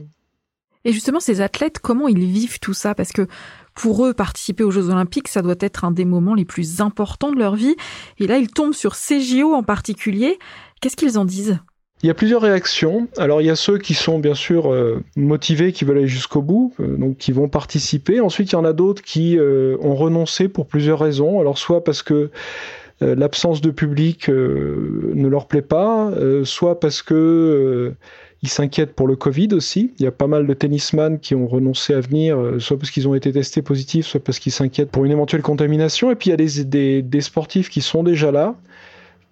Et 0.86 0.93
justement, 0.93 1.19
ces 1.19 1.41
athlètes, 1.41 1.80
comment 1.80 2.08
ils 2.08 2.26
vivent 2.26 2.60
tout 2.60 2.74
ça? 2.74 2.95
Parce 2.95 3.12
que 3.12 3.28
pour 3.76 4.06
eux, 4.06 4.13
participer 4.13 4.63
aux 4.63 4.72
Jeux 4.72 4.89
Olympiques, 4.89 5.28
ça 5.28 5.41
doit 5.41 5.56
être 5.60 5.84
un 5.84 5.91
des 5.91 6.06
moments 6.06 6.36
les 6.36 6.45
plus 6.45 6.80
importants 6.82 7.32
de 7.32 7.38
leur 7.38 7.56
vie. 7.56 7.76
Et 8.17 8.28
là, 8.28 8.38
ils 8.38 8.50
tombent 8.50 8.74
sur 8.74 8.95
ces 8.95 9.19
JO 9.19 9.54
en 9.54 9.63
particulier. 9.63 10.39
Qu'est-ce 10.82 10.95
qu'ils 10.95 11.19
en 11.19 11.26
disent? 11.26 11.60
Il 12.02 12.08
y 12.08 12.10
a 12.10 12.13
plusieurs 12.13 12.41
réactions. 12.41 13.10
Alors 13.17 13.41
il 13.41 13.48
y 13.48 13.50
a 13.50 13.58
ceux 13.58 13.78
qui 13.78 13.93
sont 13.93 14.19
bien 14.19 14.34
sûr 14.34 14.72
euh, 14.72 15.04
motivés, 15.17 15.74
qui 15.74 15.84
veulent 15.84 15.98
aller 15.98 16.08
jusqu'au 16.08 16.41
bout, 16.41 16.74
euh, 16.80 16.95
donc 16.95 17.17
qui 17.17 17.34
vont 17.34 17.50
participer. 17.50 18.22
Ensuite, 18.22 18.52
il 18.52 18.54
y 18.54 18.58
en 18.58 18.63
a 18.63 18.72
d'autres 18.72 19.02
qui 19.02 19.38
euh, 19.38 19.76
ont 19.82 19.95
renoncé 19.95 20.48
pour 20.48 20.65
plusieurs 20.65 21.00
raisons. 21.00 21.41
Alors 21.41 21.58
soit 21.58 21.84
parce 21.84 22.02
que 22.02 22.32
l'absence 23.01 23.62
de 23.62 23.71
public 23.71 24.29
euh, 24.29 25.12
ne 25.13 25.27
leur 25.27 25.47
plaît 25.47 25.62
pas, 25.62 26.09
euh, 26.09 26.43
soit 26.43 26.79
parce 26.79 27.01
que 27.01 27.93
ils 28.41 28.49
s'inquiètent 28.49 28.93
pour 28.93 29.07
le 29.07 29.17
Covid 29.17 29.49
aussi. 29.51 29.91
Il 29.99 30.03
y 30.03 30.07
a 30.07 30.12
pas 30.12 30.27
mal 30.27 30.47
de 30.47 30.53
tennisman 30.53 31.19
qui 31.19 31.35
ont 31.35 31.47
renoncé 31.47 31.93
à 31.93 31.99
venir, 31.99 32.38
soit 32.59 32.77
parce 32.77 32.89
qu'ils 32.89 33.05
ont 33.07 33.13
été 33.13 33.33
testés 33.33 33.62
positifs, 33.62 34.05
soit 34.05 34.23
parce 34.23 34.39
qu'ils 34.39 34.53
s'inquiètent 34.53 34.91
pour 34.91 35.03
une 35.03 35.12
éventuelle 35.12 35.41
contamination. 35.41 36.09
Et 36.09 36.15
puis 36.15 36.29
il 36.29 36.31
y 36.31 36.33
a 36.33 36.63
des, 36.63 37.01
des, 37.01 37.21
sportifs 37.21 37.69
qui 37.69 37.81
sont 37.81 38.01
déjà 38.01 38.31
là, 38.31 38.55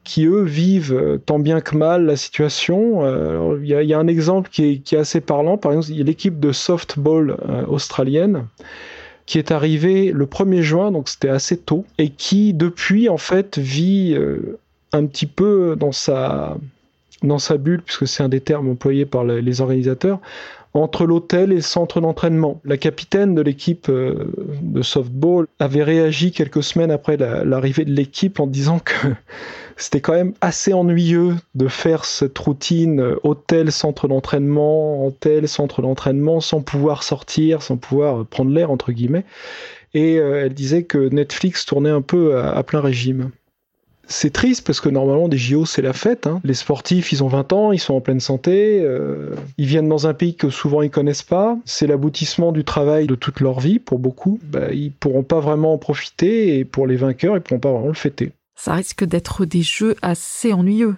qui 0.03 0.25
eux 0.25 0.43
vivent 0.43 1.21
tant 1.25 1.39
bien 1.39 1.61
que 1.61 1.77
mal 1.77 2.05
la 2.05 2.17
situation. 2.17 3.55
Il, 3.61 3.65
y 3.65 3.73
a, 3.73 3.81
y 3.81 3.93
a, 3.93 3.97
un 3.97 4.07
exemple 4.07 4.49
qui 4.51 4.65
est, 4.65 4.77
qui 4.79 4.95
est, 4.95 4.99
assez 4.99 5.21
parlant. 5.21 5.57
Par 5.57 5.71
exemple, 5.71 5.97
l'équipe 6.03 6.41
de 6.41 6.51
softball 6.51 7.37
australienne 7.69 8.43
qui 9.27 9.37
est 9.37 9.51
arrivé 9.51 10.11
le 10.11 10.25
1er 10.25 10.61
juin, 10.61 10.91
donc 10.91 11.09
c'était 11.09 11.29
assez 11.29 11.57
tôt, 11.57 11.85
et 11.99 12.09
qui 12.09 12.53
depuis 12.53 13.09
en 13.09 13.17
fait 13.17 13.59
vit 13.59 14.15
euh, 14.15 14.57
un 14.93 15.05
petit 15.05 15.27
peu 15.27 15.75
dans 15.77 15.91
sa, 15.91 16.57
dans 17.21 17.37
sa 17.37 17.57
bulle, 17.57 17.83
puisque 17.83 18.07
c'est 18.07 18.23
un 18.23 18.29
des 18.29 18.41
termes 18.41 18.69
employés 18.69 19.05
par 19.05 19.25
les 19.25 19.61
organisateurs, 19.61 20.19
entre 20.73 21.05
l'hôtel 21.05 21.51
et 21.51 21.55
le 21.55 21.61
centre 21.61 21.99
d'entraînement. 21.99 22.61
La 22.63 22.77
capitaine 22.77 23.35
de 23.35 23.41
l'équipe 23.41 23.89
euh, 23.89 24.31
de 24.61 24.81
softball 24.81 25.47
avait 25.59 25.83
réagi 25.83 26.31
quelques 26.31 26.63
semaines 26.63 26.91
après 26.91 27.17
l'arrivée 27.17 27.83
de 27.83 27.91
l'équipe 27.91 28.39
en 28.39 28.47
disant 28.47 28.79
que 28.79 28.93
c'était 29.77 30.01
quand 30.01 30.13
même 30.13 30.33
assez 30.41 30.73
ennuyeux 30.73 31.35
de 31.55 31.67
faire 31.67 32.03
cette 32.03 32.37
routine 32.37 32.99
euh, 32.99 33.15
hôtel, 33.23 33.71
centre 33.71 34.07
d'entraînement, 34.07 35.05
hôtel, 35.05 35.47
centre 35.47 35.81
d'entraînement, 35.81 36.41
sans 36.41 36.61
pouvoir 36.61 37.03
sortir, 37.03 37.61
sans 37.61 37.77
pouvoir 37.77 38.25
prendre 38.25 38.51
l'air, 38.51 38.71
entre 38.71 38.91
guillemets. 38.91 39.25
Et 39.93 40.17
euh, 40.17 40.45
elle 40.45 40.53
disait 40.53 40.83
que 40.83 41.09
Netflix 41.09 41.65
tournait 41.65 41.91
un 41.91 42.01
peu 42.01 42.39
à, 42.39 42.61
plein 42.63 42.81
régime. 42.81 43.31
c'est 44.07 44.31
triste 44.31 44.65
parce 44.65 44.81
que 44.81 44.89
normalement 44.89 45.27
des 45.27 45.37
JO 45.37 45.65
c'est 45.65 45.81
la 45.81 45.93
fête. 45.93 46.27
Hein. 46.27 46.41
Les 46.43 46.53
sportifs 46.53 47.11
ils 47.11 47.23
ont 47.23 47.27
20 47.27 47.53
ans, 47.53 47.71
ils 47.71 47.79
sont 47.79 47.93
en 47.93 48.01
pleine 48.01 48.19
santé, 48.19 48.79
euh, 48.81 49.35
ils 49.57 49.65
viennent 49.65 49.89
dans 49.89 50.07
un 50.07 50.13
pays 50.13 50.35
que 50.35 50.49
souvent 50.49 50.81
ils 50.81 50.89
connaissent 50.89 51.23
pas. 51.23 51.57
C'est 51.65 51.87
l'aboutissement 51.87 52.51
du 52.51 52.63
travail 52.63 53.07
de 53.07 53.15
toute 53.15 53.39
leur 53.39 53.59
vie 53.59 53.79
pour 53.79 53.99
beaucoup. 53.99 54.39
Bah, 54.43 54.71
ils 54.71 54.91
pourront 54.91 55.23
pas 55.23 55.39
vraiment 55.39 55.73
en 55.73 55.77
profiter 55.77 56.57
et 56.57 56.65
pour 56.65 56.87
les 56.87 56.95
vainqueurs 56.95 57.35
ils 57.37 57.41
pourront 57.41 57.59
pas 57.59 57.71
vraiment 57.71 57.87
le 57.87 57.93
fêter. 57.93 58.31
Ça 58.57 58.73
risque 58.73 59.05
d'être 59.05 59.45
des 59.45 59.61
jeux 59.61 59.95
assez 60.01 60.51
ennuyeux. 60.51 60.95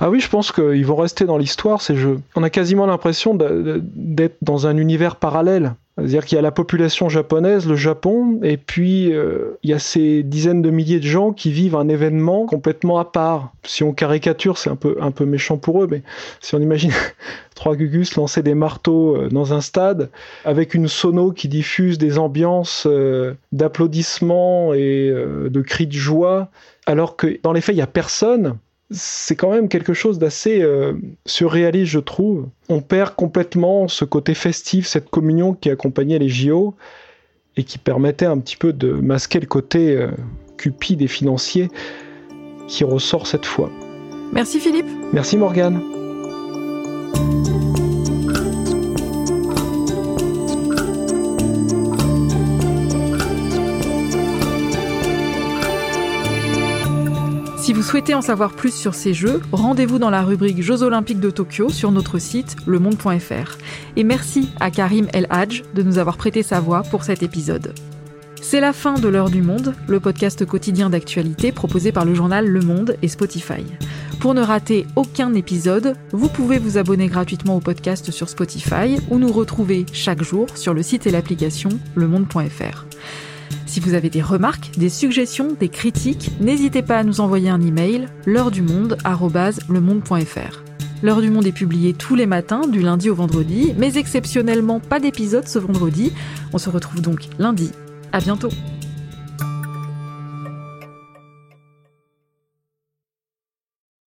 Ah 0.00 0.08
oui, 0.08 0.20
je 0.20 0.28
pense 0.28 0.52
qu'ils 0.52 0.86
vont 0.86 0.96
rester 0.96 1.24
dans 1.24 1.36
l'histoire 1.36 1.82
ces 1.82 1.96
jeux. 1.96 2.20
On 2.36 2.42
a 2.42 2.50
quasiment 2.50 2.86
l'impression 2.86 3.36
d'être 3.36 4.36
dans 4.40 4.66
un 4.66 4.76
univers 4.76 5.16
parallèle. 5.16 5.74
C'est-à-dire 5.98 6.24
qu'il 6.24 6.36
y 6.36 6.38
a 6.38 6.42
la 6.42 6.52
population 6.52 7.10
japonaise, 7.10 7.68
le 7.68 7.76
Japon, 7.76 8.40
et 8.42 8.56
puis 8.56 9.12
euh, 9.12 9.58
il 9.62 9.70
y 9.70 9.74
a 9.74 9.78
ces 9.78 10.22
dizaines 10.22 10.62
de 10.62 10.70
milliers 10.70 11.00
de 11.00 11.06
gens 11.06 11.32
qui 11.32 11.52
vivent 11.52 11.76
un 11.76 11.88
événement 11.88 12.46
complètement 12.46 12.98
à 12.98 13.04
part. 13.04 13.52
Si 13.64 13.84
on 13.84 13.92
caricature, 13.92 14.56
c'est 14.56 14.70
un 14.70 14.76
peu, 14.76 14.96
un 15.00 15.10
peu 15.10 15.26
méchant 15.26 15.58
pour 15.58 15.82
eux, 15.82 15.88
mais 15.90 16.02
si 16.40 16.54
on 16.54 16.60
imagine 16.60 16.92
trois 17.54 17.76
Gugus 17.76 18.16
lancer 18.16 18.42
des 18.42 18.54
marteaux 18.54 19.16
euh, 19.16 19.28
dans 19.28 19.52
un 19.52 19.60
stade 19.60 20.08
avec 20.46 20.72
une 20.72 20.88
sono 20.88 21.30
qui 21.30 21.48
diffuse 21.48 21.98
des 21.98 22.18
ambiances 22.18 22.86
euh, 22.86 23.34
d'applaudissements 23.52 24.72
et 24.72 25.12
de 25.12 25.60
cris 25.60 25.86
de 25.86 25.92
joie, 25.92 26.48
alors 26.86 27.16
que 27.16 27.38
dans 27.42 27.52
les 27.52 27.60
faits, 27.60 27.74
il 27.74 27.78
n'y 27.78 27.82
a 27.82 27.86
personne, 27.86 28.58
c'est 28.90 29.36
quand 29.36 29.50
même 29.50 29.68
quelque 29.68 29.94
chose 29.94 30.18
d'assez 30.18 30.62
euh, 30.62 30.94
surréaliste, 31.26 31.92
je 31.92 31.98
trouve. 31.98 32.48
On 32.68 32.80
perd 32.80 33.14
complètement 33.14 33.88
ce 33.88 34.04
côté 34.04 34.34
festif, 34.34 34.86
cette 34.86 35.08
communion 35.10 35.54
qui 35.54 35.70
accompagnait 35.70 36.18
les 36.18 36.28
JO 36.28 36.74
et 37.56 37.64
qui 37.64 37.78
permettait 37.78 38.26
un 38.26 38.38
petit 38.38 38.56
peu 38.56 38.72
de 38.72 38.92
masquer 38.92 39.40
le 39.40 39.46
côté 39.46 39.96
euh, 39.96 40.10
cupide 40.56 41.02
et 41.02 41.08
financier 41.08 41.70
qui 42.68 42.84
ressort 42.84 43.26
cette 43.26 43.46
fois. 43.46 43.70
Merci 44.32 44.60
Philippe. 44.60 44.86
Merci 45.12 45.36
Morgane. 45.36 45.80
Vous 57.82 57.88
souhaitez 57.88 58.14
en 58.14 58.22
savoir 58.22 58.52
plus 58.52 58.72
sur 58.72 58.94
ces 58.94 59.12
Jeux, 59.12 59.42
rendez-vous 59.50 59.98
dans 59.98 60.08
la 60.08 60.22
rubrique 60.22 60.62
Jeux 60.62 60.84
Olympiques 60.84 61.18
de 61.18 61.30
Tokyo 61.30 61.68
sur 61.68 61.90
notre 61.90 62.20
site 62.20 62.54
lemonde.fr. 62.64 63.58
Et 63.96 64.04
merci 64.04 64.50
à 64.60 64.70
Karim 64.70 65.08
El 65.12 65.26
Hadj 65.30 65.64
de 65.74 65.82
nous 65.82 65.98
avoir 65.98 66.16
prêté 66.16 66.44
sa 66.44 66.60
voix 66.60 66.82
pour 66.82 67.02
cet 67.02 67.24
épisode. 67.24 67.74
C'est 68.40 68.60
la 68.60 68.72
fin 68.72 68.94
de 68.94 69.08
l'heure 69.08 69.30
du 69.30 69.42
monde, 69.42 69.74
le 69.88 69.98
podcast 69.98 70.46
quotidien 70.46 70.90
d'actualité 70.90 71.50
proposé 71.50 71.90
par 71.90 72.04
le 72.04 72.14
journal 72.14 72.46
Le 72.46 72.60
Monde 72.60 72.96
et 73.02 73.08
Spotify. 73.08 73.64
Pour 74.20 74.34
ne 74.34 74.42
rater 74.42 74.86
aucun 74.94 75.34
épisode, 75.34 75.96
vous 76.12 76.28
pouvez 76.28 76.60
vous 76.60 76.78
abonner 76.78 77.08
gratuitement 77.08 77.56
au 77.56 77.60
podcast 77.60 78.12
sur 78.12 78.28
Spotify 78.28 78.96
ou 79.10 79.18
nous 79.18 79.32
retrouver 79.32 79.86
chaque 79.92 80.22
jour 80.22 80.46
sur 80.56 80.72
le 80.72 80.84
site 80.84 81.08
et 81.08 81.10
l'application 81.10 81.70
lemonde.fr. 81.96 82.86
Si 83.72 83.80
vous 83.80 83.94
avez 83.94 84.10
des 84.10 84.20
remarques, 84.20 84.72
des 84.76 84.90
suggestions, 84.90 85.56
des 85.58 85.70
critiques, 85.70 86.30
n'hésitez 86.42 86.82
pas 86.82 86.98
à 86.98 87.04
nous 87.04 87.22
envoyer 87.22 87.48
un 87.48 87.62
email 87.62 88.06
l'heure 88.26 88.50
du 88.50 88.60
monde 88.60 88.98
@lemonde.fr. 89.70 90.62
L'heure 91.02 91.22
du 91.22 91.30
monde 91.30 91.46
est 91.46 91.52
publiée 91.52 91.94
tous 91.94 92.14
les 92.14 92.26
matins 92.26 92.68
du 92.68 92.82
lundi 92.82 93.08
au 93.08 93.14
vendredi, 93.14 93.72
mais 93.78 93.96
exceptionnellement 93.96 94.78
pas 94.78 95.00
d'épisode 95.00 95.48
ce 95.48 95.58
vendredi. 95.58 96.12
On 96.52 96.58
se 96.58 96.68
retrouve 96.68 97.00
donc 97.00 97.20
lundi. 97.38 97.70
À 98.12 98.20
bientôt. 98.20 98.50